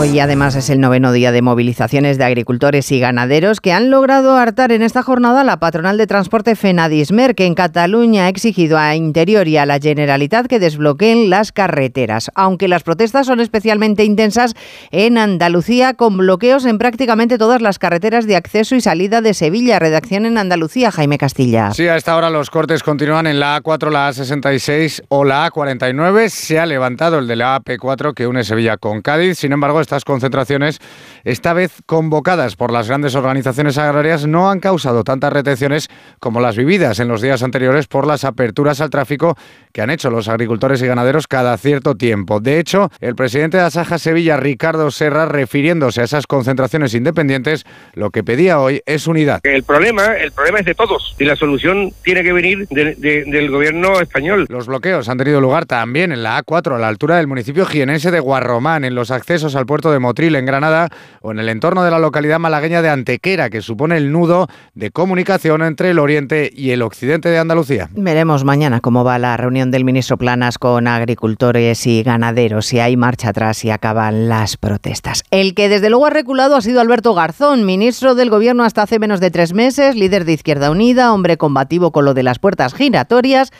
Hoy 0.00 0.18
además 0.18 0.56
es 0.56 0.70
el 0.70 0.80
noveno 0.80 1.12
día 1.12 1.30
de 1.30 1.42
movilizaciones 1.42 2.16
de 2.16 2.24
agricultores 2.24 2.90
y 2.90 2.98
ganaderos 3.00 3.60
que 3.60 3.74
han 3.74 3.90
logrado 3.90 4.34
hartar 4.34 4.72
en 4.72 4.80
esta 4.80 5.02
jornada 5.02 5.44
la 5.44 5.58
patronal 5.58 5.98
de 5.98 6.06
transporte 6.06 6.56
Fenadismer, 6.56 7.34
que 7.34 7.44
en 7.44 7.54
Cataluña 7.54 8.24
ha 8.24 8.28
exigido 8.30 8.78
a 8.78 8.96
Interior 8.96 9.46
y 9.46 9.58
a 9.58 9.66
la 9.66 9.78
Generalitat 9.78 10.46
que 10.46 10.58
desbloqueen 10.58 11.28
las 11.28 11.52
carreteras. 11.52 12.30
Aunque 12.34 12.66
las 12.66 12.82
protestas 12.82 13.26
son 13.26 13.40
especialmente 13.40 14.02
intensas 14.04 14.54
en 14.90 15.18
Andalucía, 15.18 15.92
con 15.92 16.16
bloqueos 16.16 16.64
en 16.64 16.78
prácticamente 16.78 17.36
todas 17.36 17.60
las 17.60 17.78
carreteras 17.78 18.26
de 18.26 18.36
acceso 18.36 18.76
y 18.76 18.80
salida 18.80 19.20
de 19.20 19.34
Sevilla. 19.34 19.78
Redacción 19.78 20.24
en 20.24 20.38
Andalucía, 20.38 20.90
Jaime 20.90 21.18
Castilla. 21.18 21.72
Sí, 21.72 21.88
a 21.88 21.96
esta 21.96 22.16
hora 22.16 22.30
los 22.30 22.48
cortes 22.48 22.82
continúan 22.82 23.26
en 23.26 23.38
la 23.38 23.62
A4, 23.62 23.90
la 23.90 24.08
A66 24.08 25.02
o 25.08 25.24
la 25.24 25.46
A49. 25.52 26.30
Se 26.30 26.58
ha 26.58 26.64
levantado 26.64 27.18
el 27.18 27.28
de 27.28 27.36
la 27.36 27.60
AP4 27.60 28.14
que 28.14 28.26
une 28.26 28.44
Sevilla 28.44 28.78
con 28.78 29.02
Cádiz. 29.02 29.36
Sin 29.36 29.52
embargo, 29.52 29.82
estas 29.90 30.04
concentraciones, 30.04 30.78
esta 31.24 31.52
vez 31.52 31.72
convocadas 31.84 32.54
por 32.54 32.70
las 32.72 32.86
grandes 32.86 33.16
organizaciones 33.16 33.76
agrarias, 33.76 34.24
no 34.24 34.48
han 34.48 34.60
causado 34.60 35.02
tantas 35.02 35.32
retenciones 35.32 35.88
como 36.20 36.40
las 36.40 36.56
vividas 36.56 37.00
en 37.00 37.08
los 37.08 37.20
días 37.20 37.42
anteriores 37.42 37.88
por 37.88 38.06
las 38.06 38.22
aperturas 38.24 38.80
al 38.80 38.88
tráfico 38.90 39.36
que 39.72 39.82
han 39.82 39.90
hecho 39.90 40.08
los 40.08 40.28
agricultores 40.28 40.80
y 40.80 40.86
ganaderos 40.86 41.26
cada 41.26 41.56
cierto 41.58 41.96
tiempo. 41.96 42.38
De 42.38 42.60
hecho, 42.60 42.88
el 43.00 43.16
presidente 43.16 43.56
de 43.56 43.64
Asaja 43.64 43.98
Sevilla, 43.98 44.36
Ricardo 44.36 44.92
Serra, 44.92 45.26
refiriéndose 45.26 46.02
a 46.02 46.04
esas 46.04 46.28
concentraciones 46.28 46.94
independientes, 46.94 47.64
lo 47.94 48.10
que 48.10 48.22
pedía 48.22 48.60
hoy 48.60 48.82
es 48.86 49.08
unidad. 49.08 49.40
El 49.42 49.64
problema, 49.64 50.14
el 50.18 50.30
problema 50.30 50.60
es 50.60 50.66
de 50.66 50.76
todos 50.76 51.16
y 51.18 51.24
la 51.24 51.34
solución 51.34 51.92
tiene 52.04 52.22
que 52.22 52.32
venir 52.32 52.68
de- 52.68 52.94
de- 52.94 53.24
del 53.24 53.50
gobierno 53.50 53.98
español. 54.00 54.46
Los 54.48 54.68
bloqueos 54.68 55.08
han 55.08 55.18
tenido 55.18 55.40
lugar 55.40 55.66
también 55.66 56.12
en 56.12 56.22
la 56.22 56.38
A4, 56.38 56.76
a 56.76 56.78
la 56.78 56.86
altura 56.86 57.16
del 57.16 57.26
municipio 57.26 57.66
jienense 57.66 58.12
de 58.12 58.20
Guarromán, 58.20 58.84
en 58.84 58.94
los 58.94 59.10
accesos 59.10 59.56
al 59.56 59.66
puerto 59.66 59.79
de 59.88 59.98
Motril, 59.98 60.36
en 60.36 60.44
Granada, 60.44 60.88
o 61.22 61.30
en 61.30 61.38
el 61.38 61.48
entorno 61.48 61.82
de 61.82 61.90
la 61.90 61.98
localidad 61.98 62.38
malagueña 62.38 62.82
de 62.82 62.90
Antequera, 62.90 63.48
que 63.48 63.62
supone 63.62 63.96
el 63.96 64.12
nudo 64.12 64.48
de 64.74 64.90
comunicación 64.90 65.62
entre 65.62 65.90
el 65.90 65.98
oriente 65.98 66.50
y 66.54 66.72
el 66.72 66.82
occidente 66.82 67.30
de 67.30 67.38
Andalucía. 67.38 67.88
Veremos 67.92 68.44
mañana 68.44 68.80
cómo 68.80 69.04
va 69.04 69.18
la 69.18 69.36
reunión 69.36 69.70
del 69.70 69.84
ministro 69.84 70.18
Planas 70.18 70.58
con 70.58 70.88
agricultores 70.88 71.86
y 71.86 72.02
ganaderos, 72.02 72.66
si 72.66 72.80
hay 72.80 72.96
marcha 72.96 73.30
atrás 73.30 73.64
y 73.64 73.70
acaban 73.70 74.28
las 74.28 74.56
protestas. 74.56 75.22
El 75.30 75.54
que 75.54 75.68
desde 75.68 75.88
luego 75.88 76.06
ha 76.06 76.10
reculado 76.10 76.56
ha 76.56 76.60
sido 76.60 76.80
Alberto 76.80 77.14
Garzón, 77.14 77.64
ministro 77.64 78.14
del 78.14 78.30
Gobierno 78.30 78.64
hasta 78.64 78.82
hace 78.82 78.98
menos 78.98 79.20
de 79.20 79.30
tres 79.30 79.54
meses, 79.54 79.94
líder 79.94 80.24
de 80.24 80.32
Izquierda 80.32 80.70
Unida, 80.70 81.12
hombre 81.12 81.36
combativo 81.36 81.92
con 81.92 82.04
lo 82.04 82.14
de 82.14 82.24
las 82.24 82.38
puertas 82.38 82.74
giratorias 82.74 83.52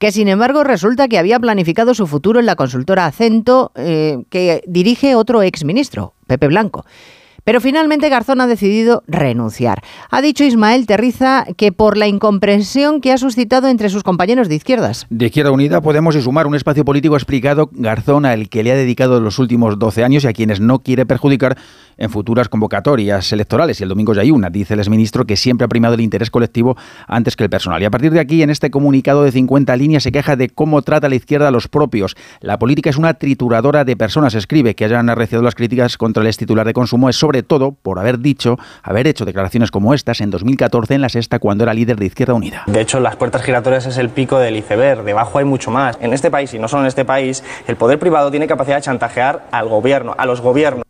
que 0.00 0.12
sin 0.12 0.28
embargo 0.28 0.64
resulta 0.64 1.08
que 1.08 1.18
había 1.18 1.38
planificado 1.38 1.92
su 1.92 2.06
futuro 2.06 2.40
en 2.40 2.46
la 2.46 2.56
consultora 2.56 3.04
Acento, 3.04 3.70
eh, 3.74 4.24
que 4.30 4.62
dirige 4.66 5.14
otro 5.14 5.42
exministro, 5.42 6.14
Pepe 6.26 6.48
Blanco. 6.48 6.86
Pero 7.44 7.60
finalmente 7.60 8.08
Garzón 8.08 8.40
ha 8.40 8.46
decidido 8.46 9.02
renunciar. 9.06 9.82
Ha 10.10 10.22
dicho 10.22 10.44
Ismael 10.44 10.86
Terriza 10.86 11.46
que 11.56 11.72
por 11.72 11.96
la 11.96 12.06
incomprensión 12.06 13.00
que 13.00 13.12
ha 13.12 13.18
suscitado 13.18 13.68
entre 13.68 13.88
sus 13.88 14.02
compañeros 14.02 14.48
de 14.48 14.54
izquierdas. 14.54 15.06
De 15.10 15.26
Izquierda 15.26 15.50
Unida 15.50 15.80
podemos 15.80 16.14
sumar 16.14 16.46
un 16.46 16.54
espacio 16.54 16.84
político 16.84 17.16
explicado 17.16 17.70
Garzón 17.72 18.26
al 18.26 18.48
que 18.48 18.62
le 18.62 18.72
ha 18.72 18.76
dedicado 18.76 19.20
los 19.20 19.38
últimos 19.38 19.78
12 19.78 20.04
años 20.04 20.24
y 20.24 20.28
a 20.28 20.32
quienes 20.32 20.60
no 20.60 20.80
quiere 20.80 21.06
perjudicar 21.06 21.56
en 21.96 22.10
futuras 22.10 22.48
convocatorias 22.48 23.32
electorales. 23.32 23.80
Y 23.80 23.82
el 23.84 23.88
domingo 23.88 24.14
ya 24.14 24.22
hay 24.22 24.30
una, 24.30 24.50
dice 24.50 24.74
el 24.74 24.80
exministro, 24.80 25.26
que 25.26 25.36
siempre 25.36 25.66
ha 25.66 25.68
primado 25.68 25.94
el 25.94 26.00
interés 26.00 26.30
colectivo 26.30 26.76
antes 27.06 27.36
que 27.36 27.44
el 27.44 27.50
personal. 27.50 27.80
Y 27.82 27.84
a 27.84 27.90
partir 27.90 28.10
de 28.10 28.20
aquí, 28.20 28.42
en 28.42 28.50
este 28.50 28.70
comunicado 28.70 29.22
de 29.22 29.32
50 29.32 29.76
líneas, 29.76 30.02
se 30.02 30.10
queja 30.10 30.34
de 30.34 30.48
cómo 30.48 30.82
trata 30.82 31.08
la 31.08 31.14
izquierda 31.14 31.48
a 31.48 31.50
los 31.50 31.68
propios. 31.68 32.16
La 32.40 32.58
política 32.58 32.90
es 32.90 32.96
una 32.96 33.14
trituradora 33.14 33.84
de 33.84 33.96
personas, 33.96 34.34
escribe, 34.34 34.74
que 34.74 34.86
hayan 34.86 35.10
arreciado 35.10 35.44
las 35.44 35.54
críticas 35.54 35.96
contra 35.96 36.22
el 36.22 36.28
ex 36.28 36.38
titular 36.38 36.66
de 36.66 36.72
consumo 36.72 37.08
es 37.08 37.16
sobre 37.16 37.29
todo 37.42 37.72
por 37.72 37.98
haber 37.98 38.18
dicho, 38.18 38.58
haber 38.82 39.06
hecho 39.06 39.24
declaraciones 39.24 39.70
como 39.70 39.94
estas 39.94 40.20
en 40.20 40.30
2014 40.30 40.94
en 40.94 41.00
la 41.00 41.08
sexta 41.08 41.38
cuando 41.38 41.64
era 41.64 41.74
líder 41.74 41.96
de 41.96 42.06
Izquierda 42.06 42.34
Unida. 42.34 42.64
De 42.66 42.80
hecho, 42.80 43.00
las 43.00 43.16
puertas 43.16 43.42
giratorias 43.42 43.86
es 43.86 43.96
el 43.96 44.08
pico 44.08 44.38
del 44.38 44.56
iceberg, 44.56 45.04
debajo 45.04 45.38
hay 45.38 45.44
mucho 45.44 45.70
más. 45.70 45.98
En 46.00 46.12
este 46.12 46.30
país, 46.30 46.52
y 46.54 46.58
no 46.58 46.68
solo 46.68 46.82
en 46.82 46.88
este 46.88 47.04
país, 47.04 47.42
el 47.66 47.76
poder 47.76 47.98
privado 47.98 48.30
tiene 48.30 48.46
capacidad 48.46 48.76
de 48.76 48.82
chantajear 48.82 49.46
al 49.50 49.68
gobierno, 49.68 50.14
a 50.16 50.26
los 50.26 50.40
gobiernos. 50.40 50.89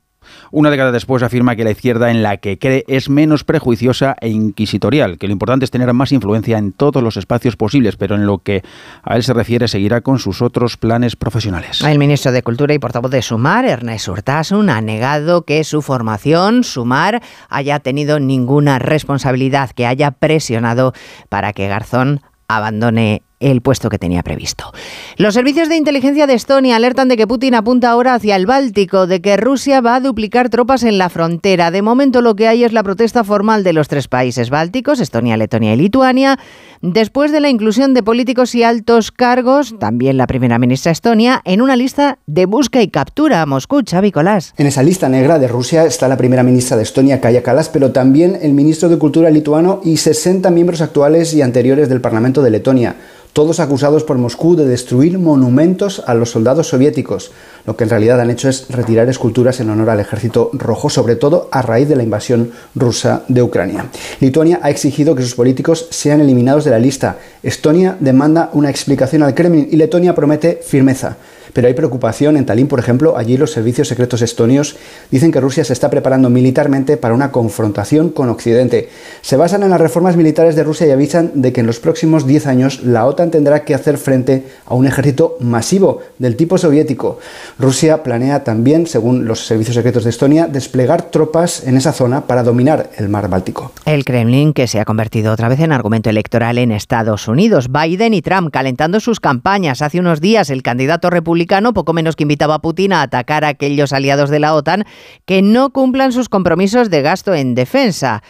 Una 0.53 0.71
década 0.71 0.91
después 0.91 1.23
afirma 1.23 1.55
que 1.55 1.63
la 1.63 1.71
izquierda 1.71 2.11
en 2.11 2.23
la 2.23 2.39
que 2.39 2.59
cree 2.59 2.85
es 2.89 3.09
menos 3.09 3.45
prejuiciosa 3.45 4.17
e 4.21 4.29
inquisitorial, 4.29 5.17
que 5.17 5.29
lo 5.29 5.33
importante 5.33 5.65
es 5.65 5.71
tener 5.71 5.93
más 5.93 6.11
influencia 6.11 6.59
en 6.59 6.73
todos 6.73 7.03
los 7.03 7.17
espacios 7.17 7.57
posibles, 7.57 7.97
pero 7.97 8.17
en 8.17 8.27
lo 8.27 8.39
que 8.39 8.63
a 9.05 9.17
él 9.17 9.23
se 9.23 9.33
refiere 9.33 9.69
seguirá 9.69 10.01
con 10.01 10.19
sus 10.19 10.43
otros 10.43 10.77
planes 10.77 11.15
profesionales. 11.15 11.83
El 11.83 11.99
ministro 11.99 12.33
de 12.33 12.43
Cultura 12.43 12.75
y 12.75 12.79
portavoz 12.81 13.11
de 13.13 13.23
Sumar, 13.23 13.65
Ernest 13.65 14.09
Urtasun, 14.09 14.71
ha 14.71 14.81
negado 14.81 15.43
que 15.43 15.63
su 15.63 15.83
formación, 15.83 16.65
Sumar, 16.65 17.23
haya 17.49 17.79
tenido 17.79 18.19
ninguna 18.19 18.79
responsabilidad, 18.79 19.71
que 19.71 19.87
haya 19.87 20.11
presionado 20.11 20.93
para 21.29 21.53
que 21.53 21.69
Garzón 21.69 22.23
abandone 22.49 23.23
el 23.41 23.63
puesto 23.63 23.89
que 23.89 23.99
tenía 23.99 24.23
previsto. 24.23 24.73
Los 25.17 25.35
servicios 25.35 25.69
de 25.69 25.77
inteligencia 25.77 26.27
de 26.27 26.35
Estonia 26.35 26.77
alertan 26.77 27.09
de 27.09 27.17
que 27.17 27.27
Putin 27.27 27.55
apunta 27.55 27.91
ahora 27.91 28.15
hacia 28.15 28.37
el 28.37 28.47
Báltico, 28.47 29.07
de 29.07 29.21
que 29.21 29.37
Rusia 29.37 29.81
va 29.81 29.97
a 29.97 30.01
duplicar 30.01 30.51
tropas 30.51 30.83
en 30.83 30.99
la 30.99 31.09
frontera. 31.09 31.71
De 31.71 31.83
momento 31.83 32.21
lo 32.21 32.37
que 32.37 32.47
hay 32.47 32.65
es 32.65 32.73
la 32.73 32.83
protesta 32.83 33.25
formal 33.25 33.65
de 33.65 33.73
los 33.73 33.89
tres 33.89 34.07
países 34.07 34.51
bálticos, 34.51 35.01
Estonia, 35.01 35.39
Letonia 35.39 35.73
y 35.73 35.77
Lituania, 35.77 36.39
después 36.83 37.33
de 37.33 37.41
la 37.41 37.49
inclusión 37.49 37.95
de 37.95 38.03
políticos 38.03 38.55
y 38.55 38.63
altos 38.63 39.11
cargos, 39.11 39.75
también 39.79 40.19
la 40.19 40.27
primera 40.27 40.59
ministra 40.59 40.93
Estonia, 40.93 41.41
en 41.45 41.63
una 41.63 41.77
lista 41.77 42.19
de 42.27 42.47
busca 42.47 42.83
y 42.83 42.89
captura 42.89 43.43
a 43.43 43.47
Moscú, 43.47 43.83
Xavi. 43.89 44.11
En 44.57 44.67
esa 44.67 44.83
lista 44.83 45.09
negra 45.09 45.39
de 45.39 45.49
Rusia 45.49 45.85
está 45.85 46.09
la 46.09 46.17
primera 46.17 46.43
ministra 46.43 46.77
de 46.77 46.83
Estonia, 46.83 47.21
Kaya 47.21 47.43
Kalas, 47.43 47.69
pero 47.69 47.93
también 47.93 48.39
el 48.43 48.53
ministro 48.53 48.89
de 48.89 48.99
Cultura 48.99 49.31
lituano 49.31 49.81
y 49.85 49.97
60 49.97 50.51
miembros 50.51 50.81
actuales 50.81 51.33
y 51.33 51.43
anteriores 51.43 51.89
del 51.89 52.01
Parlamento 52.01 52.43
de 52.43 52.51
Letonia. 52.51 52.97
Todos 53.33 53.61
acusados 53.61 54.05
por 54.05 54.19
Moscú 54.19 54.57
de 54.57 54.67
destruir 54.67 55.19
monumentos 55.19 56.03
a 56.07 56.15
los 56.15 56.31
soldados 56.31 56.69
soviéticos. 56.69 57.31
Lo 57.67 57.77
que 57.77 57.85
en 57.85 57.91
realidad 57.91 58.21
han 58.21 58.31
hecho 58.31 58.49
es 58.49 58.67
retirar 58.69 59.09
esculturas 59.09 59.61
en 59.61 59.71
honor 59.71 59.91
al 59.91 60.01
ejército 60.01 60.51
rojo, 60.53 60.91
sobre 60.91 61.17
todo 61.17 61.49
a 61.53 61.63
raíz 61.63 61.89
de 61.89 61.97
la 61.97 62.03
invasión 62.03 62.53
rusa 62.75 63.23
de 63.29 63.43
Ucrania. 63.43 63.87
Lituania 64.21 64.61
ha 64.63 64.71
exigido 64.71 65.15
que 65.15 65.23
sus 65.23 65.35
políticos 65.35 65.87
sean 65.91 66.21
eliminados 66.21 66.65
de 66.65 66.71
la 66.71 66.79
lista. 66.79 67.19
Estonia 67.43 67.97
demanda 68.01 68.51
una 68.53 68.71
explicación 68.71 69.23
al 69.23 69.35
Kremlin 69.35 69.69
y 69.71 69.77
Letonia 69.77 70.15
promete 70.15 70.61
firmeza. 70.65 71.17
Pero 71.53 71.69
hay 71.69 71.75
preocupación 71.75 72.37
en 72.37 72.47
Tallinn, 72.47 72.69
por 72.69 72.79
ejemplo, 72.79 73.17
allí 73.17 73.37
los 73.37 73.53
servicios 73.53 73.89
secretos 73.89 74.23
estonios 74.23 74.77
dicen 75.11 75.33
que 75.33 75.41
Rusia 75.41 75.65
se 75.65 75.73
está 75.73 75.91
preparando 75.91 76.31
militarmente 76.31 76.97
para 76.97 77.15
una 77.15 77.33
confrontación 77.33 78.11
con 78.11 78.29
Occidente. 78.29 78.89
Se 79.23 79.37
basan 79.37 79.63
en 79.63 79.71
las 79.71 79.81
reformas 79.81 80.17
militares 80.17 80.55
de 80.55 80.65
Rusia 80.65 80.87
y 80.87 80.91
avisan 80.91 81.33
de 81.35 81.53
que 81.53 81.61
en 81.61 81.67
los 81.67 81.81
próximos 81.81 82.27
10 82.27 82.47
años 82.47 82.83
la 82.83 83.07
OTAN 83.07 83.31
tendrá 83.31 83.65
que 83.65 83.75
hacer 83.75 83.99
frente 83.99 84.45
a 84.67 84.75
un 84.75 84.87
ejército 84.87 85.37
masivo 85.41 86.01
del 86.19 86.37
tipo 86.37 86.59
soviético. 86.59 87.19
Rusia 87.59 88.03
planea 88.03 88.45
también, 88.45 88.87
según 88.87 89.27
los 89.27 89.47
servicios 89.47 89.75
secretos 89.75 90.05
de 90.05 90.11
Estonia, 90.11 90.47
desplegar 90.47 91.11
tropas 91.11 91.67
en 91.67 91.77
esa 91.77 91.93
zona 91.93 92.23
para 92.27 92.43
dominar 92.43 92.91
el 92.97 93.09
mar 93.09 93.29
Báltico. 93.29 93.73
El 93.85 94.05
Kremlin, 94.05 94.53
que 94.53 94.67
se 94.67 94.81
ha 94.81 94.85
convertido 94.85 95.33
otra 95.33 95.49
vez 95.49 95.61
en 95.61 95.73
argumento 95.73 96.11
electoral 96.11 96.59
en 96.59 96.73
Estados 96.73 97.29
Unidos. 97.29 97.69
Biden 97.71 98.15
y 98.15 98.23
Trump 98.23 98.51
calentando 98.53 99.01
sus 99.01 99.21
campañas. 99.21 99.83
Hace 99.83 100.01
unos 100.01 100.21
días 100.21 100.51
el 100.51 100.63
candidato 100.63 101.11
republicano 101.11 101.40
poco 101.75 101.93
menos 101.93 102.17
que 102.17 102.25
invitaba 102.25 102.57
a 102.57 102.63
Putin 102.63 102.93
a 102.93 103.03
atacar 103.03 103.45
a 103.45 103.49
aquellos 103.49 103.93
aliados 103.93 104.31
de 104.31 104.41
la 104.41 104.55
OTAN 104.55 104.85
que 105.27 105.43
no 105.43 105.71
cumplan 105.71 106.13
sus 106.13 106.29
compromisos 106.29 106.91
de 106.91 107.03
gasto 107.03 107.35
en 107.35 107.55
defensa 107.55 108.23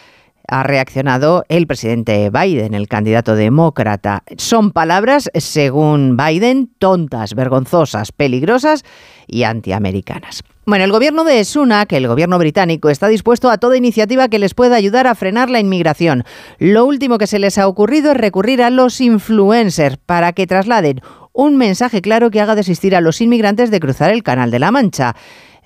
ha 0.51 0.63
reaccionado 0.63 1.45
el 1.47 1.65
presidente 1.65 2.29
Biden, 2.29 2.73
el 2.73 2.89
candidato 2.89 3.35
demócrata. 3.35 4.23
Son 4.37 4.71
palabras, 4.71 5.31
según 5.33 6.17
Biden, 6.17 6.69
tontas, 6.77 7.35
vergonzosas, 7.35 8.11
peligrosas 8.11 8.83
y 9.27 9.43
antiamericanas. 9.43 10.43
Bueno, 10.65 10.83
el 10.83 10.91
gobierno 10.91 11.23
de 11.23 11.43
Sunak, 11.43 11.91
el 11.93 12.07
gobierno 12.07 12.37
británico, 12.37 12.89
está 12.89 13.07
dispuesto 13.07 13.49
a 13.49 13.57
toda 13.57 13.77
iniciativa 13.77 14.27
que 14.27 14.39
les 14.39 14.53
pueda 14.53 14.75
ayudar 14.75 15.07
a 15.07 15.15
frenar 15.15 15.49
la 15.49 15.59
inmigración. 15.59 16.23
Lo 16.59 16.85
último 16.85 17.17
que 17.17 17.27
se 17.27 17.39
les 17.39 17.57
ha 17.57 17.67
ocurrido 17.67 18.11
es 18.11 18.17
recurrir 18.17 18.61
a 18.61 18.69
los 18.69 19.01
influencers 19.01 19.97
para 20.05 20.33
que 20.33 20.47
trasladen 20.47 21.01
un 21.33 21.57
mensaje 21.57 22.01
claro 22.01 22.31
que 22.31 22.41
haga 22.41 22.55
desistir 22.55 22.95
a 22.95 23.01
los 23.01 23.21
inmigrantes 23.21 23.71
de 23.71 23.79
cruzar 23.79 24.11
el 24.11 24.23
Canal 24.23 24.51
de 24.51 24.59
la 24.59 24.71
Mancha. 24.71 25.15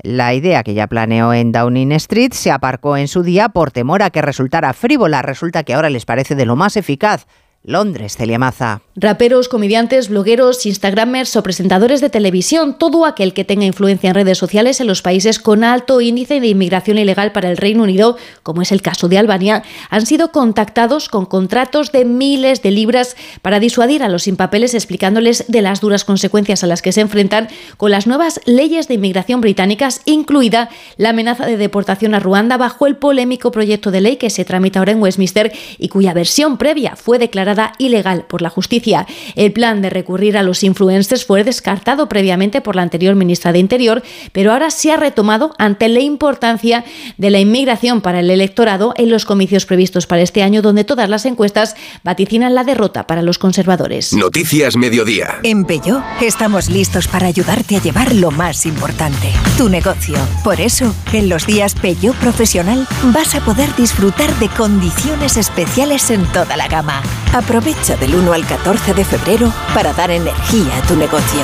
La 0.02 0.34
idea 0.34 0.64
que 0.64 0.74
ya 0.74 0.88
planeó 0.88 1.34
en 1.34 1.52
Downing 1.52 1.94
Street 1.94 2.34
se 2.34 2.52
aparcó 2.52 2.98
en 2.98 3.08
su 3.08 3.24
día 3.24 3.50
por 3.50 3.72
temor 3.72 4.04
a 4.04 4.10
que 4.10 4.22
resultara 4.22 4.74
frívola. 4.74 5.22
Resulta 5.22 5.64
que 5.64 5.74
ahora 5.74 5.90
les 5.90 6.06
parece 6.06 6.36
de 6.36 6.46
lo 6.46 6.56
más 6.56 6.78
eficaz. 6.78 7.26
Londres, 7.66 8.16
Celia 8.16 8.38
Maza. 8.38 8.82
Raperos, 8.96 9.50
comediantes, 9.50 10.10
blogueros, 10.10 10.66
instagramers 10.66 11.36
o 11.36 11.44
presentadores 11.44 12.00
de 12.00 12.10
televisión, 12.10 12.78
todo 12.78 13.06
aquel 13.06 13.34
que 13.34 13.44
tenga 13.44 13.66
influencia 13.66 14.10
en 14.10 14.16
redes 14.16 14.38
sociales 14.38 14.80
en 14.80 14.88
los 14.88 15.02
países 15.02 15.40
con 15.40 15.64
alto 15.64 16.00
índice 16.00 16.40
de 16.40 16.48
inmigración 16.48 16.98
ilegal 16.98 17.32
para 17.32 17.50
el 17.50 17.58
Reino 17.58 17.84
Unido, 17.84 18.18
como 18.44 18.62
es 18.62 18.72
el 18.72 18.82
caso 18.82 19.10
de 19.10 19.18
Albania, 19.18 19.64
han 19.90 20.06
sido 20.06 20.32
contactados 20.32 21.10
con 21.10 21.26
contratos 21.26 21.92
de 21.92 22.06
miles 22.06 22.62
de 22.62 22.72
libras 22.72 23.18
para 23.42 23.60
disuadir 23.60 24.04
a 24.04 24.10
los 24.10 24.24
sin 24.24 24.36
papeles 24.36 24.74
explicándoles 24.74 25.46
de 25.48 25.62
las 25.62 25.82
duras 25.82 26.06
consecuencias 26.06 26.64
a 26.64 26.68
las 26.68 26.82
que 26.82 26.92
se 26.92 27.02
enfrentan 27.02 27.48
con 27.78 27.92
las 27.92 28.06
nuevas 28.06 28.40
leyes 28.46 28.88
de 28.88 28.94
inmigración 28.94 29.42
británicas, 29.42 30.02
incluida 30.06 30.70
la 30.98 31.10
amenaza 31.10 31.48
de 31.48 31.58
deportación 31.58 32.14
a 32.14 32.20
Ruanda 32.20 32.58
bajo 32.58 32.86
el 32.86 32.96
polémico 32.96 33.52
proyecto 33.52 33.92
de 33.92 34.02
ley 34.02 34.18
que 34.18 34.30
se 34.30 34.46
tramita 34.46 34.80
ahora 34.80 34.92
en 34.92 35.02
Westminster 35.02 35.52
y 35.78 35.90
cuya 35.90 36.14
versión 36.14 36.58
previa 36.58 36.96
fue 36.96 37.18
declarada 37.20 37.55
ilegal 37.78 38.26
por 38.28 38.42
la 38.42 38.50
justicia. 38.50 39.08
El 39.36 39.52
plan 39.52 39.82
de 39.82 39.90
recurrir 39.90 40.38
a 40.38 40.44
los 40.44 40.64
influencers 40.64 41.26
fue 41.26 41.44
descartado 41.44 42.08
previamente 42.10 42.62
por 42.62 42.76
la 42.76 42.82
anterior 42.82 43.16
ministra 43.16 43.52
de 43.52 43.60
Interior, 43.60 44.04
pero 44.32 44.52
ahora 44.52 44.70
se 44.70 44.92
ha 44.92 44.98
retomado 44.98 45.54
ante 45.58 45.90
la 45.90 46.00
importancia 46.00 46.84
de 47.18 47.30
la 47.30 47.40
inmigración 47.40 48.02
para 48.02 48.20
el 48.20 48.30
electorado 48.30 48.94
en 48.98 49.10
los 49.10 49.26
comicios 49.26 49.66
previstos 49.66 50.08
para 50.08 50.22
este 50.22 50.44
año, 50.44 50.62
donde 50.62 50.84
todas 50.84 51.10
las 51.10 51.26
encuestas 51.26 51.76
vaticinan 52.04 52.56
la 52.56 52.64
derrota 52.64 53.08
para 53.08 53.22
los 53.22 53.38
conservadores. 53.38 54.14
Noticias 54.14 54.76
Mediodía. 54.76 55.36
En 55.44 55.66
Peyo 55.66 56.04
estamos 56.22 56.70
listos 56.70 57.08
para 57.08 57.28
ayudarte 57.28 57.78
a 57.78 57.82
llevar 57.82 58.14
lo 58.14 58.32
más 58.32 58.66
importante, 58.66 59.32
tu 59.58 59.70
negocio. 59.70 60.16
Por 60.44 60.60
eso, 60.62 60.94
en 61.14 61.30
los 61.30 61.46
días 61.46 61.76
Peyo 61.76 62.14
Profesional 62.14 62.88
vas 63.06 63.36
a 63.36 63.42
poder 63.42 63.74
disfrutar 63.76 64.34
de 64.40 64.50
condiciones 64.50 65.38
especiales 65.38 66.10
en 66.12 66.26
toda 66.32 66.58
la 66.58 66.68
gama. 66.68 67.02
Aprovecha 67.46 67.96
del 67.98 68.16
1 68.16 68.34
al 68.34 68.44
14 68.44 68.96
de 68.96 69.06
febrero 69.06 69.54
para 69.76 69.94
dar 69.94 70.10
energía 70.10 70.80
a 70.80 70.82
tu 70.88 70.96
negocio. 70.96 71.42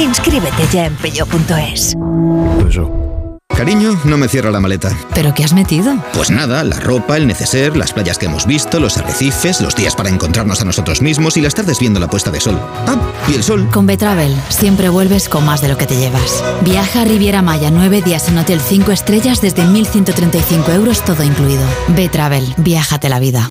Inscríbete 0.00 0.66
ya 0.72 0.86
en 0.86 0.94
peyo.es. 0.96 1.94
Cariño, 3.54 4.00
no 4.04 4.16
me 4.16 4.28
cierra 4.28 4.50
la 4.50 4.60
maleta. 4.60 4.96
¿Pero 5.14 5.34
qué 5.34 5.44
has 5.44 5.52
metido? 5.52 5.94
Pues 6.14 6.30
nada, 6.30 6.64
la 6.64 6.80
ropa, 6.80 7.18
el 7.18 7.26
neceser, 7.26 7.76
las 7.76 7.92
playas 7.92 8.16
que 8.16 8.24
hemos 8.26 8.46
visto, 8.46 8.80
los 8.80 8.96
arrecifes, 8.96 9.60
los 9.60 9.76
días 9.76 9.94
para 9.94 10.08
encontrarnos 10.08 10.62
a 10.62 10.64
nosotros 10.64 11.02
mismos 11.02 11.36
y 11.36 11.42
las 11.42 11.54
tardes 11.54 11.78
viendo 11.78 12.00
la 12.00 12.08
puesta 12.08 12.30
de 12.30 12.40
sol. 12.40 12.58
Ah, 12.86 12.96
y 13.28 13.34
el 13.34 13.42
sol. 13.42 13.68
Con 13.70 13.86
Betravel 13.86 14.34
siempre 14.48 14.88
vuelves 14.88 15.28
con 15.28 15.44
más 15.44 15.60
de 15.60 15.68
lo 15.68 15.76
que 15.76 15.86
te 15.86 15.96
llevas. 15.96 16.42
Viaja 16.62 17.02
a 17.02 17.04
Riviera 17.04 17.42
Maya 17.42 17.70
nueve 17.70 18.00
días 18.00 18.26
en 18.28 18.38
Hotel 18.38 18.58
5 18.58 18.90
estrellas 18.90 19.42
desde 19.42 19.64
1.135 19.64 20.72
euros 20.74 21.04
todo 21.04 21.22
incluido. 21.22 21.62
Betravel, 21.88 22.54
viájate 22.56 23.10
la 23.10 23.20
vida. 23.20 23.50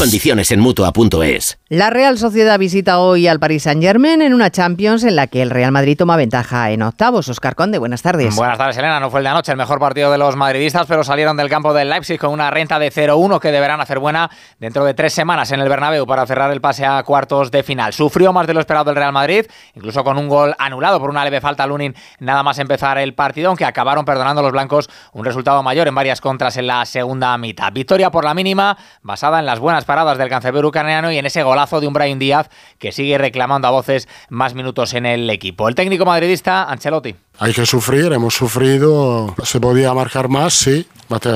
Condiciones 0.00 0.50
en 0.50 0.60
mutua.es. 0.60 1.58
La 1.68 1.90
Real 1.90 2.16
Sociedad 2.16 2.58
visita 2.58 3.00
hoy 3.00 3.28
al 3.28 3.38
Paris 3.38 3.64
Saint-Germain 3.64 4.22
en 4.22 4.32
una 4.32 4.50
Champions 4.50 5.04
en 5.04 5.14
la 5.14 5.26
que 5.26 5.42
el 5.42 5.50
Real 5.50 5.72
Madrid 5.72 5.98
toma 5.98 6.16
ventaja 6.16 6.70
en 6.70 6.80
octavos. 6.80 7.28
Oscar 7.28 7.54
Conde, 7.54 7.76
buenas 7.76 8.00
tardes. 8.00 8.34
Buenas 8.34 8.56
tardes, 8.56 8.78
Elena. 8.78 8.98
No 8.98 9.10
fue 9.10 9.20
el 9.20 9.24
de 9.24 9.30
anoche 9.30 9.52
el 9.52 9.58
mejor 9.58 9.78
partido 9.78 10.10
de 10.10 10.16
los 10.16 10.36
madridistas, 10.36 10.86
pero 10.88 11.04
salieron 11.04 11.36
del 11.36 11.50
campo 11.50 11.74
del 11.74 11.90
Leipzig 11.90 12.18
con 12.18 12.30
una 12.30 12.50
renta 12.50 12.78
de 12.78 12.90
0-1 12.90 13.40
que 13.40 13.52
deberán 13.52 13.82
hacer 13.82 13.98
buena 13.98 14.30
dentro 14.58 14.86
de 14.86 14.94
tres 14.94 15.12
semanas 15.12 15.52
en 15.52 15.60
el 15.60 15.68
Bernabéu 15.68 16.06
para 16.06 16.26
cerrar 16.26 16.50
el 16.50 16.62
pase 16.62 16.86
a 16.86 17.02
cuartos 17.02 17.50
de 17.50 17.62
final. 17.62 17.92
Sufrió 17.92 18.32
más 18.32 18.46
de 18.46 18.54
lo 18.54 18.60
esperado 18.60 18.88
el 18.88 18.96
Real 18.96 19.12
Madrid, 19.12 19.44
incluso 19.74 20.02
con 20.02 20.16
un 20.16 20.30
gol 20.30 20.54
anulado 20.58 20.98
por 20.98 21.10
una 21.10 21.22
leve 21.24 21.42
falta 21.42 21.64
a 21.64 21.66
Lunin 21.66 21.94
nada 22.20 22.42
más 22.42 22.58
empezar 22.58 22.96
el 22.96 23.12
partido, 23.12 23.48
aunque 23.48 23.66
acabaron 23.66 24.06
perdonando 24.06 24.40
los 24.40 24.52
blancos 24.52 24.88
un 25.12 25.26
resultado 25.26 25.62
mayor 25.62 25.88
en 25.88 25.94
varias 25.94 26.22
contras 26.22 26.56
en 26.56 26.68
la 26.68 26.86
segunda 26.86 27.36
mitad. 27.36 27.70
Victoria 27.70 28.10
por 28.10 28.24
la 28.24 28.32
mínima, 28.32 28.78
basada 29.02 29.38
en 29.38 29.44
las 29.44 29.58
buenas 29.58 29.84
paradas 29.90 30.18
del 30.18 30.28
cancerbero 30.28 30.68
ucraniano 30.68 31.10
y 31.10 31.18
en 31.18 31.26
ese 31.26 31.42
golazo 31.42 31.80
de 31.80 31.88
un 31.88 31.92
Brian 31.92 32.20
Díaz 32.20 32.48
que 32.78 32.92
sigue 32.92 33.18
reclamando 33.18 33.66
a 33.66 33.72
voces 33.72 34.06
más 34.28 34.54
minutos 34.54 34.94
en 34.94 35.04
el 35.04 35.28
equipo. 35.28 35.68
El 35.68 35.74
técnico 35.74 36.04
madridista, 36.04 36.62
Ancelotti. 36.70 37.16
Hay 37.40 37.52
que 37.52 37.66
sufrir, 37.66 38.12
hemos 38.12 38.34
sufrido, 38.34 39.34
se 39.42 39.58
podía 39.58 39.92
marcar 39.92 40.28
más, 40.28 40.54
sí, 40.54 40.86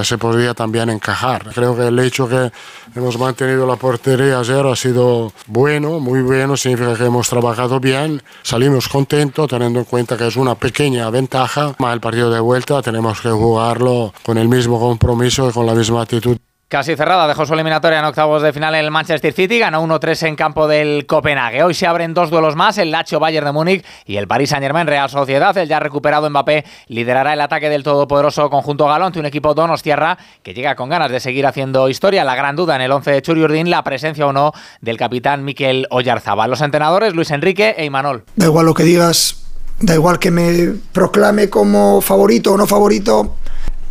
se 0.05 0.19
podía 0.19 0.55
también 0.55 0.89
encajar. 0.89 1.47
Creo 1.53 1.77
que 1.77 1.89
el 1.89 1.99
hecho 1.99 2.29
que 2.29 2.53
hemos 2.95 3.19
mantenido 3.19 3.67
la 3.67 3.75
portería 3.75 4.39
a 4.39 4.45
cero 4.45 4.71
ha 4.71 4.77
sido 4.77 5.33
bueno, 5.49 5.99
muy 5.99 6.23
bueno, 6.23 6.57
significa 6.57 6.95
que 6.95 7.07
hemos 7.07 7.29
trabajado 7.29 7.81
bien, 7.81 8.23
salimos 8.45 8.89
contentos 8.89 9.49
teniendo 9.49 9.81
en 9.81 9.85
cuenta 9.85 10.17
que 10.17 10.29
es 10.29 10.37
una 10.37 10.55
pequeña 10.55 11.11
ventaja, 11.11 11.75
el 11.93 12.01
partido 12.01 12.31
de 12.31 12.39
vuelta 12.39 12.83
tenemos 12.83 13.21
que 13.21 13.31
jugarlo 13.31 14.15
con 14.23 14.39
el 14.39 14.49
mismo 14.49 14.79
compromiso 14.79 15.51
y 15.51 15.53
con 15.53 15.67
la 15.67 15.75
misma 15.75 16.03
actitud. 16.03 16.39
Casi 16.75 16.97
cerrada, 16.97 17.29
dejó 17.29 17.47
su 17.47 17.55
eliminatoria 17.55 18.01
en 18.01 18.05
octavos 18.05 18.43
de 18.43 18.53
final 18.53 18.75
en 18.75 18.85
el 18.85 18.91
Manchester 18.91 19.33
City, 19.33 19.61
ganó 19.61 19.81
1-3 19.87 20.27
en 20.27 20.35
campo 20.35 20.67
del 20.67 21.07
Copenhague. 21.07 21.63
Hoy 21.63 21.73
se 21.73 21.87
abren 21.87 22.15
dos 22.15 22.31
duelos 22.31 22.57
más, 22.57 22.79
el 22.79 22.91
Lazio 22.91 23.21
Bayern 23.21 23.47
de 23.47 23.53
Múnich 23.53 23.85
y 24.07 24.17
el 24.17 24.27
Paris 24.27 24.51
Saint-Germain 24.51 24.89
Real 24.89 25.09
Sociedad. 25.09 25.57
El 25.57 25.69
ya 25.69 25.79
recuperado 25.79 26.29
Mbappé 26.29 26.65
liderará 26.89 27.35
el 27.35 27.41
ataque 27.43 27.71
del 27.71 27.85
todopoderoso 27.85 28.51
conjunto 28.51 28.89
galón 28.89 29.07
ante 29.07 29.21
un 29.21 29.27
equipo 29.27 29.55
Donostiarra 29.55 30.19
que 30.43 30.53
llega 30.53 30.75
con 30.75 30.89
ganas 30.89 31.13
de 31.13 31.21
seguir 31.21 31.47
haciendo 31.47 31.89
historia. 31.89 32.25
La 32.25 32.35
gran 32.35 32.57
duda 32.57 32.75
en 32.75 32.83
el 32.83 32.91
11 32.91 33.09
de 33.13 33.23
Churiurdin, 33.23 33.71
la 33.71 33.85
presencia 33.85 34.27
o 34.27 34.33
no 34.33 34.51
del 34.81 34.97
capitán 34.97 35.45
Miquel 35.45 35.87
Oyarzabal. 35.91 36.51
Los 36.51 36.61
entrenadores 36.61 37.15
Luis 37.15 37.31
Enrique 37.31 37.77
e 37.79 37.85
Imanol. 37.85 38.25
Da 38.35 38.47
igual 38.47 38.67
lo 38.67 38.75
que 38.75 38.83
digas, 38.83 39.45
da 39.79 39.95
igual 39.95 40.19
que 40.19 40.33
me 40.33 40.73
proclame 40.91 41.49
como 41.49 42.01
favorito 42.01 42.55
o 42.55 42.57
no 42.57 42.67
favorito, 42.67 43.37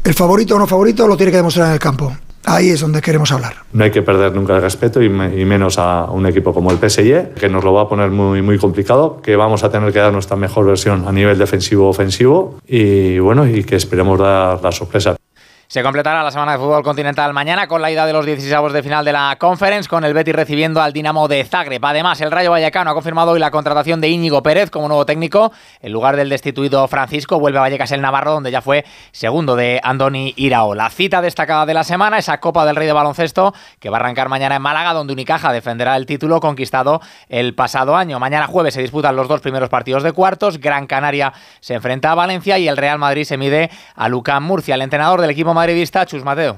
el 0.03 0.13
favorito 0.13 0.57
o 0.57 0.59
no 0.59 0.67
favorito 0.67 1.07
lo 1.07 1.15
tiene 1.15 1.31
que 1.31 1.37
demostrar 1.37 1.67
en 1.67 1.73
el 1.75 1.79
campo. 1.79 2.13
Ahí 2.45 2.69
es 2.69 2.81
donde 2.81 3.01
queremos 3.01 3.31
hablar. 3.31 3.53
No 3.71 3.83
hay 3.83 3.91
que 3.91 4.01
perder 4.01 4.33
nunca 4.33 4.55
el 4.55 4.61
respeto 4.61 5.01
y, 5.01 5.09
menos 5.09 5.77
a 5.77 6.05
un 6.11 6.25
equipo 6.25 6.53
como 6.53 6.71
el 6.71 6.77
PSG, 6.77 7.33
que 7.33 7.49
nos 7.49 7.63
lo 7.63 7.73
va 7.73 7.83
a 7.83 7.89
poner 7.89 8.09
muy, 8.09 8.41
muy 8.41 8.57
complicado, 8.57 9.21
que 9.21 9.35
vamos 9.35 9.63
a 9.63 9.71
tener 9.71 9.93
que 9.93 9.99
dar 9.99 10.11
nuestra 10.11 10.35
mejor 10.35 10.65
versión 10.65 11.07
a 11.07 11.11
nivel 11.11 11.37
defensivo-ofensivo 11.37 12.59
y 12.67 13.19
bueno, 13.19 13.47
y 13.47 13.63
que 13.63 13.75
esperemos 13.75 14.19
dar 14.19 14.61
la 14.61 14.71
sorpresa. 14.71 15.15
Se 15.73 15.81
completará 15.81 16.21
la 16.21 16.29
semana 16.29 16.51
de 16.51 16.59
fútbol 16.59 16.83
continental 16.83 17.33
mañana 17.33 17.65
con 17.65 17.81
la 17.81 17.89
ida 17.89 18.05
de 18.05 18.13
los 18.13 18.27
16 18.27 18.71
de 18.71 18.83
final 18.83 19.03
de 19.03 19.11
la 19.11 19.35
Conference, 19.39 19.89
con 19.89 20.03
el 20.03 20.13
Betis 20.13 20.35
recibiendo 20.35 20.79
al 20.79 20.93
Dinamo 20.93 21.27
de 21.27 21.43
Zagreb. 21.45 21.83
Además, 21.83 22.21
el 22.21 22.29
Rayo 22.29 22.51
Vallecano 22.51 22.91
ha 22.91 22.93
confirmado 22.93 23.31
hoy 23.31 23.39
la 23.39 23.49
contratación 23.49 23.99
de 23.99 24.07
Íñigo 24.07 24.43
Pérez 24.43 24.69
como 24.69 24.87
nuevo 24.87 25.03
técnico. 25.07 25.51
En 25.81 25.91
lugar 25.91 26.15
del 26.15 26.29
destituido 26.29 26.87
Francisco, 26.87 27.39
vuelve 27.39 27.57
a 27.57 27.61
Vallecas 27.61 27.91
el 27.91 28.01
Navarro, 28.01 28.33
donde 28.33 28.51
ya 28.51 28.61
fue 28.61 28.85
segundo 29.11 29.55
de 29.55 29.81
Andoni 29.81 30.35
Irao. 30.37 30.75
La 30.75 30.91
cita 30.91 31.23
destacada 31.23 31.65
de 31.65 31.73
la 31.73 31.83
semana, 31.83 32.19
esa 32.19 32.39
Copa 32.39 32.67
del 32.67 32.75
Rey 32.75 32.85
de 32.85 32.93
Baloncesto, 32.93 33.55
que 33.79 33.89
va 33.89 33.97
a 33.97 34.01
arrancar 34.01 34.29
mañana 34.29 34.57
en 34.57 34.61
Málaga, 34.61 34.93
donde 34.93 35.13
Unicaja 35.13 35.51
defenderá 35.51 35.97
el 35.97 36.05
título 36.05 36.39
conquistado 36.39 37.01
el 37.29 37.55
pasado 37.55 37.95
año. 37.95 38.19
Mañana 38.19 38.45
jueves 38.45 38.75
se 38.75 38.81
disputan 38.83 39.15
los 39.15 39.27
dos 39.27 39.41
primeros 39.41 39.69
partidos 39.69 40.03
de 40.03 40.11
cuartos. 40.11 40.59
Gran 40.59 40.85
Canaria 40.85 41.33
se 41.61 41.73
enfrenta 41.73 42.11
a 42.11 42.15
Valencia 42.15 42.59
y 42.59 42.67
el 42.67 42.77
Real 42.77 42.99
Madrid 42.99 43.23
se 43.23 43.39
mide 43.39 43.71
a 43.95 44.07
Lucán 44.07 44.43
Murcia. 44.43 44.75
El 44.75 44.83
entrenador 44.83 45.19
del 45.19 45.31
equipo 45.31 45.55
madridista, 45.63 46.05
Chus 46.05 46.25
Mateo. 46.25 46.57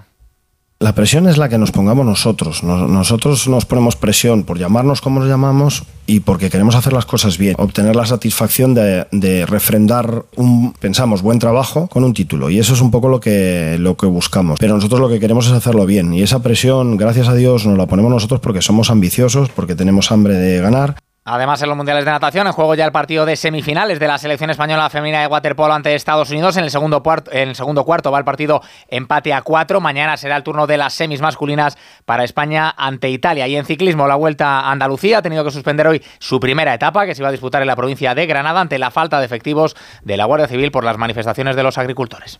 La 0.79 0.93
presión 0.93 1.27
es 1.27 1.37
la 1.37 1.47
que 1.47 1.57
nos 1.57 1.71
pongamos 1.71 2.05
nosotros. 2.05 2.63
nosotros 2.63 3.47
nos 3.47 3.65
ponemos 3.65 3.95
presión 3.95 4.43
por 4.43 4.57
llamarnos 4.57 4.99
como 4.99 5.19
nos 5.19 5.29
llamamos 5.29 5.83
y 6.05 6.19
porque 6.19 6.49
queremos 6.49 6.75
hacer 6.75 6.91
las 6.91 7.05
cosas 7.05 7.37
bien. 7.37 7.55
Obtener 7.57 7.95
la 7.95 8.05
satisfacción 8.05 8.73
de, 8.73 9.07
de, 9.11 9.45
refrendar 9.45 10.25
un, 10.35 10.73
pensamos, 10.73 11.21
buen 11.21 11.39
trabajo 11.39 11.87
con 11.87 12.03
un 12.03 12.13
título. 12.13 12.49
Y 12.49 12.59
eso 12.59 12.73
es 12.73 12.81
un 12.81 12.91
poco 12.91 13.07
lo 13.07 13.19
que, 13.19 13.77
lo 13.79 13.95
que 13.95 14.07
buscamos. 14.07 14.59
Pero 14.59 14.75
nosotros 14.75 14.99
lo 14.99 15.07
que 15.07 15.19
queremos 15.19 15.45
es 15.47 15.53
hacerlo 15.53 15.85
bien. 15.85 16.13
Y 16.13 16.23
esa 16.23 16.41
presión, 16.41 16.97
gracias 16.97 17.29
a 17.29 17.35
Dios, 17.35 17.65
nos 17.65 17.77
la 17.77 17.85
ponemos 17.85 18.11
nosotros 18.11 18.41
porque 18.41 18.61
somos 18.61 18.89
ambiciosos, 18.89 19.49
porque 19.49 19.75
tenemos 19.75 20.11
hambre 20.11 20.33
de 20.33 20.59
ganar. 20.59 20.95
Además, 21.27 21.59
en 21.63 21.69
los 21.69 21.75
mundiales 21.75 22.05
de 22.05 22.11
natación, 22.11 22.45
en 22.45 22.53
juego 22.53 22.75
ya 22.75 22.85
el 22.85 22.91
partido 22.91 23.25
de 23.25 23.35
semifinales 23.35 23.99
de 23.99 24.07
la 24.07 24.19
selección 24.19 24.51
española 24.51 24.91
femenina 24.91 25.21
de 25.21 25.27
waterpolo 25.27 25.73
ante 25.73 25.95
Estados 25.95 26.29
Unidos. 26.29 26.55
En 26.55 26.63
el 26.65 26.69
segundo, 26.69 27.01
cuarto, 27.01 28.11
va 28.11 28.19
el 28.19 28.23
partido 28.23 28.61
empate 28.87 29.33
a 29.33 29.41
cuatro. 29.41 29.81
Mañana 29.81 30.17
será 30.17 30.37
el 30.37 30.43
turno 30.43 30.67
de 30.67 30.77
las 30.77 30.93
semis 30.93 31.21
masculinas 31.21 31.79
para 32.05 32.23
España 32.23 32.71
ante 32.77 33.09
Italia. 33.09 33.47
Y 33.47 33.55
en 33.55 33.65
ciclismo, 33.65 34.07
la 34.07 34.13
vuelta 34.13 34.59
a 34.59 34.71
Andalucía 34.71 35.17
ha 35.17 35.21
tenido 35.23 35.43
que 35.43 35.49
suspender 35.49 35.87
hoy 35.87 36.03
su 36.19 36.39
primera 36.39 36.75
etapa, 36.75 37.07
que 37.07 37.15
se 37.15 37.23
iba 37.23 37.29
a 37.29 37.31
disputar 37.31 37.63
en 37.63 37.67
la 37.69 37.75
provincia 37.75 38.13
de 38.13 38.27
Granada 38.27 38.61
ante 38.61 38.77
la 38.77 38.91
falta 38.91 39.19
de 39.19 39.25
efectivos 39.25 39.75
de 40.03 40.17
la 40.17 40.25
Guardia 40.25 40.47
Civil 40.47 40.69
por 40.69 40.83
las 40.83 40.99
manifestaciones 40.99 41.55
de 41.55 41.63
los 41.63 41.79
agricultores. 41.79 42.39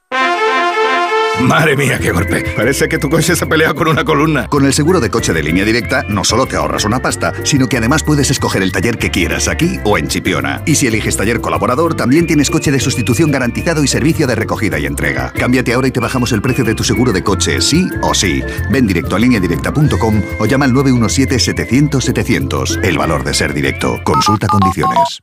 Madre 1.42 1.76
mía, 1.76 2.00
qué 2.00 2.12
golpe. 2.12 2.46
Parece 2.56 2.88
que 2.88 2.98
tu 2.98 3.10
coche 3.10 3.36
se 3.36 3.46
pelea 3.46 3.74
con 3.74 3.90
una 3.90 4.06
columna. 4.06 4.48
Con 4.48 4.66
el 4.66 4.74
seguro 4.74 5.00
de 5.00 5.10
coche 5.10 5.34
de 5.34 5.44
línea 5.44 5.66
directa, 5.66 6.04
no 6.08 6.24
solo 6.24 6.46
te 6.46 6.56
ahorras 6.56 6.86
una 6.86 7.00
pasta, 7.00 7.34
sino 7.44 7.68
que 7.68 7.78
además 7.78 8.04
puedes 8.04 8.32
escoger 8.32 8.64
el 8.64 8.72
taller 8.72 8.98
que 8.98 9.12
quieras 9.12 9.48
aquí 9.48 9.80
o 9.84 9.98
en 9.98 10.08
Chipiona. 10.08 10.62
Y 10.66 10.76
si 10.76 10.88
eliges 10.88 11.18
taller 11.18 11.42
colaborador, 11.42 11.96
también 11.96 12.26
tienes 12.26 12.50
coche 12.50 12.72
de 12.72 12.80
sustitución 12.80 13.32
garantizado 13.32 13.84
y 13.84 13.88
servicio 13.88 14.28
de 14.28 14.36
recogida 14.36 14.80
y 14.80 14.86
entrega. 14.86 15.34
Cámbiate 15.34 15.74
ahora 15.74 15.90
y 15.90 15.92
te 15.92 16.00
bajamos 16.00 16.32
el 16.32 16.42
precio 16.42 16.64
de 16.64 16.74
tu 16.74 16.84
seguro 16.84 17.12
de 17.12 17.24
coche, 17.24 17.62
sí 17.62 17.88
o 18.02 18.14
sí. 18.14 18.42
Ven 18.72 18.88
directo 18.88 19.16
a 19.16 19.20
lineadirecta.com 19.20 20.22
o 20.40 20.46
llama 20.46 20.66
al 20.66 20.74
917-700-700. 20.74 22.84
El 22.84 22.98
valor 22.98 23.24
de 23.24 23.34
ser 23.34 23.54
directo. 23.54 24.00
Consulta 24.04 24.48
condiciones. 24.48 25.20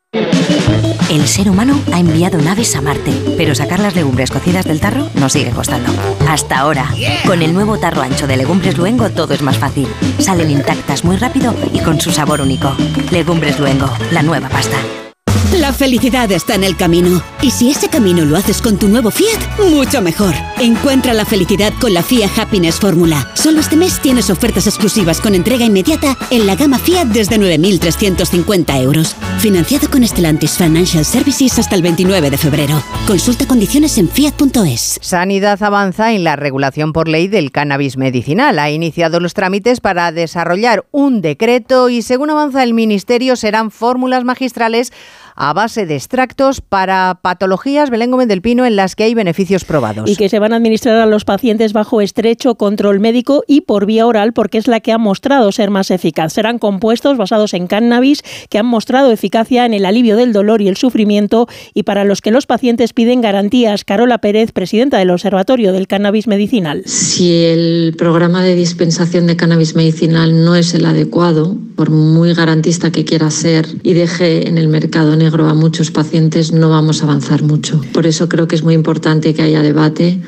El 1.10 1.26
ser 1.26 1.50
humano 1.50 1.78
ha 1.92 2.00
enviado 2.00 2.38
naves 2.38 2.74
a 2.76 2.80
Marte, 2.80 3.12
pero 3.36 3.54
sacar 3.54 3.80
las 3.80 3.94
legumbres 3.94 4.30
cocidas 4.30 4.64
del 4.64 4.80
tarro 4.80 5.08
nos 5.14 5.32
sigue 5.32 5.50
costando. 5.50 5.92
Hasta 6.28 6.58
ahora. 6.58 6.88
Con 7.26 7.42
el 7.42 7.52
nuevo 7.52 7.78
tarro 7.78 8.02
ancho 8.02 8.26
de 8.26 8.36
Legumbres 8.36 8.78
Luengo 8.78 9.10
todo 9.10 9.34
es 9.34 9.42
más 9.42 9.58
fácil. 9.58 9.86
Salen 10.18 10.50
intactas 10.50 11.04
muy 11.04 11.16
rápido 11.16 11.54
y 11.72 11.80
con 11.80 12.00
su 12.00 12.10
sabor 12.10 12.40
único. 12.40 12.74
Legumbres 13.10 13.58
Luengo, 13.58 13.90
la 14.10 14.22
nueva 14.22 14.48
pasta. 14.48 14.78
La 15.58 15.72
felicidad 15.72 16.32
está 16.32 16.54
en 16.54 16.64
el 16.64 16.76
camino. 16.76 17.22
Y 17.42 17.50
si 17.50 17.70
ese 17.70 17.88
camino 17.88 18.24
lo 18.24 18.36
haces 18.36 18.62
con 18.62 18.78
tu 18.78 18.88
nuevo 18.88 19.10
Fiat, 19.10 19.70
mucho 19.70 20.00
mejor. 20.00 20.34
Encuentra 20.58 21.12
la 21.12 21.24
felicidad 21.24 21.72
con 21.80 21.92
la 21.92 22.02
Fiat 22.02 22.30
Happiness 22.38 22.76
Fórmula. 22.76 23.30
Solo 23.34 23.60
este 23.60 23.76
mes 23.76 24.00
tienes 24.00 24.30
ofertas 24.30 24.66
exclusivas 24.66 25.20
con 25.20 25.34
entrega 25.34 25.64
inmediata 25.64 26.16
en 26.30 26.46
la 26.46 26.56
gama 26.56 26.78
Fiat 26.78 27.08
desde 27.08 27.36
9.350 27.38 28.82
euros. 28.82 29.14
Financiado 29.38 29.90
con 29.90 30.06
Stellantis 30.06 30.56
Financial 30.56 31.04
Services 31.04 31.58
hasta 31.58 31.74
el 31.74 31.82
29 31.82 32.30
de 32.30 32.38
febrero. 32.38 32.82
Consulta 33.06 33.46
condiciones 33.46 33.98
en 33.98 34.08
fiat.es. 34.08 34.98
Sanidad 35.02 35.62
avanza 35.62 36.12
en 36.12 36.24
la 36.24 36.36
regulación 36.36 36.92
por 36.92 37.08
ley 37.08 37.28
del 37.28 37.50
cannabis 37.50 37.96
medicinal. 37.96 38.58
Ha 38.58 38.70
iniciado 38.70 39.20
los 39.20 39.34
trámites 39.34 39.80
para 39.80 40.12
desarrollar 40.12 40.86
un 40.92 41.20
decreto 41.20 41.88
y 41.88 42.02
según 42.02 42.30
avanza 42.30 42.62
el 42.62 42.72
Ministerio 42.72 43.36
serán 43.36 43.70
fórmulas 43.70 44.24
magistrales 44.24 44.92
a 45.34 45.52
base 45.52 45.86
de 45.86 45.96
extractos 45.96 46.60
para 46.60 47.20
patologías 47.22 47.90
Belén 47.90 48.10
Gómez 48.10 48.28
del 48.28 48.42
Pino 48.42 48.66
en 48.66 48.76
las 48.76 48.96
que 48.96 49.04
hay 49.04 49.14
beneficios 49.14 49.64
probados. 49.64 50.08
Y 50.08 50.16
que 50.16 50.28
se 50.28 50.38
van 50.38 50.52
a 50.52 50.56
administrar 50.56 50.96
a 50.98 51.06
los 51.06 51.24
pacientes 51.24 51.72
bajo 51.72 52.00
estrecho 52.00 52.54
control 52.54 53.00
médico 53.00 53.44
y 53.46 53.62
por 53.62 53.86
vía 53.86 54.06
oral 54.06 54.32
porque 54.32 54.58
es 54.58 54.66
la 54.66 54.80
que 54.80 54.92
ha 54.92 54.98
mostrado 54.98 55.52
ser 55.52 55.70
más 55.70 55.90
eficaz. 55.90 56.32
Serán 56.32 56.58
compuestos 56.58 57.16
basados 57.16 57.54
en 57.54 57.66
cannabis 57.66 58.22
que 58.48 58.58
han 58.58 58.66
mostrado 58.66 59.12
eficacia 59.12 59.66
en 59.66 59.74
el 59.74 59.84
alivio 59.84 60.16
del 60.16 60.32
dolor 60.32 60.62
y 60.62 60.68
el 60.68 60.76
sufrimiento 60.76 61.48
y 61.74 61.82
para 61.84 62.04
los 62.04 62.20
que 62.20 62.30
los 62.30 62.46
pacientes 62.46 62.92
piden 62.92 63.20
garantías. 63.20 63.84
Carola 63.84 64.18
Pérez, 64.18 64.52
presidenta 64.52 64.98
del 64.98 65.10
Observatorio 65.10 65.72
del 65.72 65.86
Cannabis 65.86 66.26
Medicinal. 66.26 66.82
Si 66.86 67.44
el 67.44 67.94
programa 67.96 68.42
de 68.42 68.54
dispensación 68.54 69.26
de 69.26 69.36
cannabis 69.36 69.74
medicinal 69.74 70.44
no 70.44 70.54
es 70.56 70.74
el 70.74 70.86
adecuado, 70.86 71.56
por 71.76 71.90
muy 71.90 72.34
garantista 72.34 72.92
que 72.92 73.04
quiera 73.04 73.30
ser 73.30 73.66
y 73.82 73.94
deje 73.94 74.48
en 74.48 74.58
el 74.58 74.68
mercado 74.68 75.16
negro 75.22 75.48
a 75.48 75.54
muchos 75.54 75.90
pacientes, 75.90 76.52
no 76.52 76.68
vamos 76.68 77.00
a 77.00 77.04
avanzar 77.04 77.42
mucho. 77.42 77.80
Por 77.92 78.06
eso 78.06 78.28
creo 78.28 78.48
que 78.48 78.56
es 78.56 78.64
muy 78.64 78.74
importante 78.74 79.34
que 79.34 79.42
haya 79.42 79.62
debate 79.62 80.20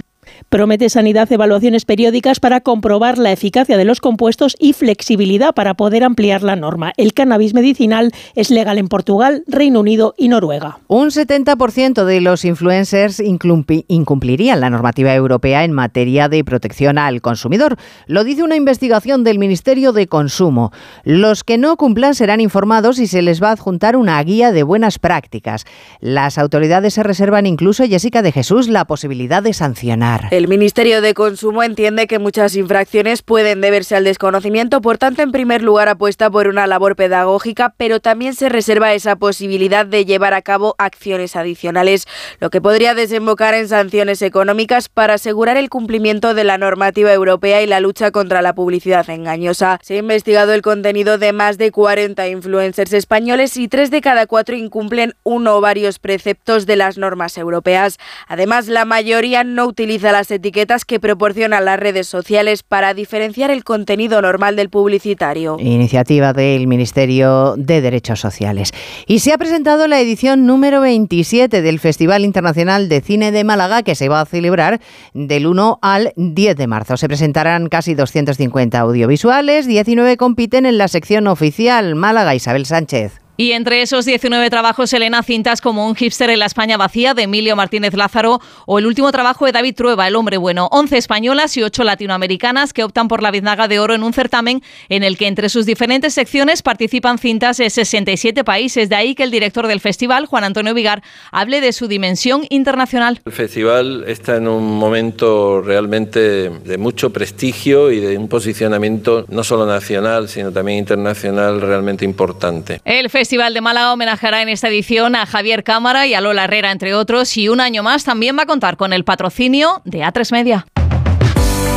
Promete 0.55 0.89
Sanidad 0.89 1.33
evaluaciones 1.33 1.85
periódicas 1.85 2.39
para 2.39 2.61
comprobar 2.61 3.19
la 3.19 3.33
eficacia 3.33 3.77
de 3.77 3.85
los 3.85 4.01
compuestos 4.01 4.55
y 4.61 4.73
flexibilidad 4.73 5.53
para 5.53 5.75
poder 5.75 6.05
ampliar 6.05 6.45
la 6.45 6.55
norma. 6.55 6.93
El 6.97 7.13
cannabis 7.13 7.55
medicinal 7.55 8.13
es 8.37 8.53
legal 8.53 8.79
en 8.79 8.87
Portugal, 8.87 9.43
Reino 9.49 9.81
Unido 9.81 10.15
y 10.17 10.29
Noruega. 10.29 10.79
Un 10.87 11.09
70% 11.09 12.05
de 12.05 12.21
los 12.21 12.45
influencers 12.45 13.19
incumplirían 13.19 14.61
la 14.61 14.71
normativa 14.71 15.13
europea 15.13 15.65
en 15.65 15.73
materia 15.73 16.29
de 16.29 16.45
protección 16.45 16.99
al 16.99 17.21
consumidor. 17.21 17.77
Lo 18.07 18.23
dice 18.23 18.45
una 18.45 18.55
investigación 18.55 19.25
del 19.25 19.41
Ministerio 19.41 19.93
de 19.93 20.07
Consumo. 20.07 20.71
Los 21.03 21.43
que 21.43 21.59
no 21.59 21.77
cumplan 21.77 22.15
serán 22.15 22.41
informados 22.41 23.01
y 23.01 23.09
se 23.09 23.23
les 23.23 23.43
va 23.43 23.49
a 23.49 23.55
adjuntar 23.55 23.97
una 23.97 24.23
guía 24.23 24.53
de 24.53 24.63
buenas 24.63 25.01
prácticas. 25.01 25.65
Las 25.99 26.39
autoridades 26.39 26.95
se 26.95 27.03
reservan 27.03 27.45
incluso, 27.45 27.85
Jessica 27.89 28.23
de 28.23 28.31
Jesús, 28.31 28.69
la 28.69 28.85
posibilidad 28.85 29.43
de 29.43 29.53
sancionar. 29.53 30.29
El 30.31 30.44
Ministerio 30.49 31.01
de 31.01 31.15
Consumo 31.15 31.63
entiende 31.63 32.07
que 32.07 32.19
muchas 32.19 32.57
infracciones 32.57 33.23
pueden 33.23 33.61
deberse 33.61 33.97
al 33.97 34.05
desconocimiento, 34.05 34.81
por 34.81 34.99
tanto, 34.99 35.23
en 35.23 35.33
primer 35.33 35.63
lugar 35.63 35.89
apuesta 35.89 36.29
por 36.29 36.49
una 36.49 36.67
labor 36.67 36.97
pedagógica, 36.97 37.75
pero 37.77 38.01
también 38.01 38.35
se 38.35 38.49
reserva 38.49 38.95
esa 38.95 39.17
posibilidad 39.17 39.87
de 39.87 40.05
llevar 40.05 40.35
a 40.35 40.43
cabo 40.43 40.75
acciones 40.79 41.37
adicionales, 41.37 42.07
lo 42.41 42.51
que 42.51 42.61
podría 42.61 42.95
desembocar 42.95 43.55
en 43.55 43.69
sanciones 43.69 44.23
económicas 44.23 44.89
para 44.89 45.15
asegurar 45.15 45.57
el 45.57 45.71
cumplimiento 45.71 46.35
de 46.35 46.45
la 46.45 46.59
normativa 46.59 47.13
europea 47.13 47.63
y 47.63 47.67
la 47.67 47.81
lucha 47.81 48.11
contra 48.11 48.43
la 48.43 48.55
publicidad 48.55 49.09
engañosa. 49.11 49.79
Se 49.83 49.95
ha 49.95 49.99
investigado 49.99 50.53
el 50.53 50.63
contenido 50.63 51.17
de 51.17 51.33
más 51.33 51.59
de 51.59 51.71
40 51.71 52.29
influencers 52.29 52.93
españoles 52.93 53.57
y 53.57 53.69
tres 53.69 53.91
de 53.91 54.01
cada 54.01 54.27
cuatro 54.27 54.57
incumplen 54.57 55.15
uno 55.23 55.57
o 55.57 55.61
varios 55.61 55.99
preceptos 55.99 56.67
de 56.67 56.77
las 56.77 56.99
normas 56.99 57.39
europeas. 57.39 57.99
Además, 58.27 58.69
la 58.69 58.85
mayoría 58.85 59.45
no 59.45 59.67
utiliza 59.67 60.13
las 60.13 60.31
etiquetas 60.35 60.85
que 60.85 61.01
proporcionan 61.01 61.65
las 61.65 61.79
redes 61.79 62.07
sociales 62.07 62.63
para 62.63 62.95
diferenciar 62.95 63.51
el 63.51 63.65
contenido 63.65 64.21
normal 64.21 64.57
del 64.57 64.71
publicitario. 64.71 65.57
Iniciativa 65.59 66.33
del 66.33 66.67
Ministerio 66.67 67.55
de 67.57 67.81
Derechos 67.81 68.21
Sociales. 68.21 68.73
Y 69.07 69.21
se 69.21 69.33
ha 69.33 69.39
presentado 69.39 69.87
la 69.87 70.01
edición 70.01 70.47
número 70.47 70.81
27 70.81 71.63
del 71.63 71.81
Festival 71.81 72.25
Internacional 72.25 72.89
de 72.89 73.01
Cine 73.01 73.33
de 73.33 73.45
Málaga 73.45 73.83
que 73.83 73.95
se 73.95 74.09
va 74.09 74.21
a 74.21 74.27
celebrar 74.27 74.81
del 75.13 75.47
1 75.47 75.79
al 75.83 76.13
10 76.17 76.57
de 76.57 76.67
marzo. 76.67 76.97
Se 76.97 77.09
presentarán 77.09 77.69
casi 77.69 77.95
250 77.95 78.79
audiovisuales, 78.79 79.67
19 79.67 80.17
compiten 80.17 80.67
en 80.67 80.79
la 80.79 80.89
sección 80.89 81.27
oficial 81.27 81.95
Málaga 81.95 82.35
Isabel 82.35 82.67
Sánchez. 82.67 83.24
Y 83.37 83.51
entre 83.51 83.83
esos 83.83 84.05
19 84.05 84.49
trabajos, 84.49 84.93
Elena, 84.93 85.25
cintas 85.25 85.61
como 85.61 85.89
Un 85.89 85.97
hipster 85.97 86.31
en 86.31 86.39
la 86.39 86.47
España 86.47 86.77
vacía 86.77 87.15
de 87.15 87.23
Emilio 87.23 87.57
Martínez 87.57 87.95
Lázaro 87.95 88.41
o 88.65 88.79
el 88.79 88.87
último 88.87 89.11
trabajo 89.11 89.45
de 89.45 89.51
David 89.51 89.75
Trueba, 89.75 90.07
El 90.07 90.15
hombre 90.15 90.37
bueno. 90.37 90.69
11 90.71 90.97
españolas 90.97 91.57
y 91.57 91.65
8 91.65 91.83
latinoamericanas 91.83 92.73
que 92.73 92.85
optan 92.85 93.09
por 93.09 93.23
la 93.23 93.33
biznaga 93.33 93.67
de 93.67 93.81
oro 93.81 93.93
en 93.93 94.05
un 94.05 94.13
certamen 94.13 94.63
en 94.89 95.03
el 95.03 95.19
que 95.19 95.27
entre 95.27 95.49
sus 95.49 95.67
diferentes 95.67 96.15
secciones 96.15 96.63
participan 96.63 97.19
cintas 97.19 97.57
de 97.57 97.71
67 97.71 98.45
países. 98.45 98.89
De 98.89 98.95
ahí 98.95 99.17
que 99.17 99.25
el 99.25 99.33
director 99.33 99.67
del 99.67 99.81
festival, 99.81 100.27
Juan 100.27 100.45
Antonio 100.45 100.73
Vigar, 100.73 101.03
hable 101.33 101.61
de 101.61 101.73
su 101.73 101.89
dimensión 101.89 102.47
internacional. 102.51 103.21
El 103.25 103.33
festival 103.33 104.05
está 104.07 104.37
en 104.37 104.47
un 104.47 104.79
momento 104.79 105.61
realmente 105.61 106.51
de 106.51 106.79
mucho 106.79 107.11
prestigio 107.11 107.91
y 107.91 107.99
de 107.99 108.17
un 108.17 108.29
posicionamiento 108.29 109.25
no 109.29 109.43
solo 109.43 109.67
nacional, 109.67 110.29
sino 110.29 110.53
también 110.53 110.79
internacional 110.79 111.61
realmente 111.61 112.05
importante. 112.05 112.81
El 112.85 113.11
Festival 113.25 113.55
de 113.55 113.63
Málaga 113.63 113.95
homenajeará 113.95 114.43
en 114.43 114.51
esta 114.51 114.69
edición 114.69 115.17
a 115.17 115.25
Javier 115.25 115.65
Cámara 115.65 116.07
y 116.07 116.13
a 116.13 116.21
Lola 116.21 116.45
Herrera, 116.45 116.71
entre 116.71 116.93
otros, 116.93 117.39
y 117.39 117.49
un 117.49 117.59
año 117.59 117.83
más 117.83 118.05
también 118.05 118.37
va 118.37 118.43
a 118.43 118.47
contar 118.47 118.77
con 118.77 118.93
el 118.93 119.03
patrocinio 119.03 119.81
de 119.87 120.01
A3 120.01 120.31
Media. 120.31 120.67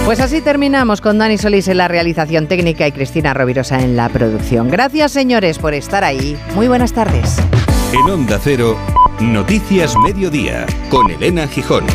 Pues 0.04 0.20
así 0.20 0.42
terminamos 0.42 1.00
con 1.00 1.18
Dani 1.18 1.38
Solís 1.38 1.70
en 1.70 1.78
la 1.78 1.88
realización 1.88 2.48
técnica 2.48 2.86
y 2.86 2.92
Cristina 2.92 3.34
Rovirosa 3.34 3.80
en 3.80 3.96
la 3.96 4.10
producción. 4.10 4.70
Gracias, 4.70 5.14
señores, 5.14 5.58
por 5.58 5.74
estar 5.74 6.04
ahí. 6.04 6.38
Muy 6.54 6.68
buenas 6.68 6.92
tardes. 6.92 7.38
En 7.94 8.12
Onda 8.12 8.42
Cero, 8.44 8.78
Noticias 9.22 9.96
Mediodía, 9.96 10.66
con 10.90 11.10
Elena 11.10 11.48
Gijón. 11.48 11.86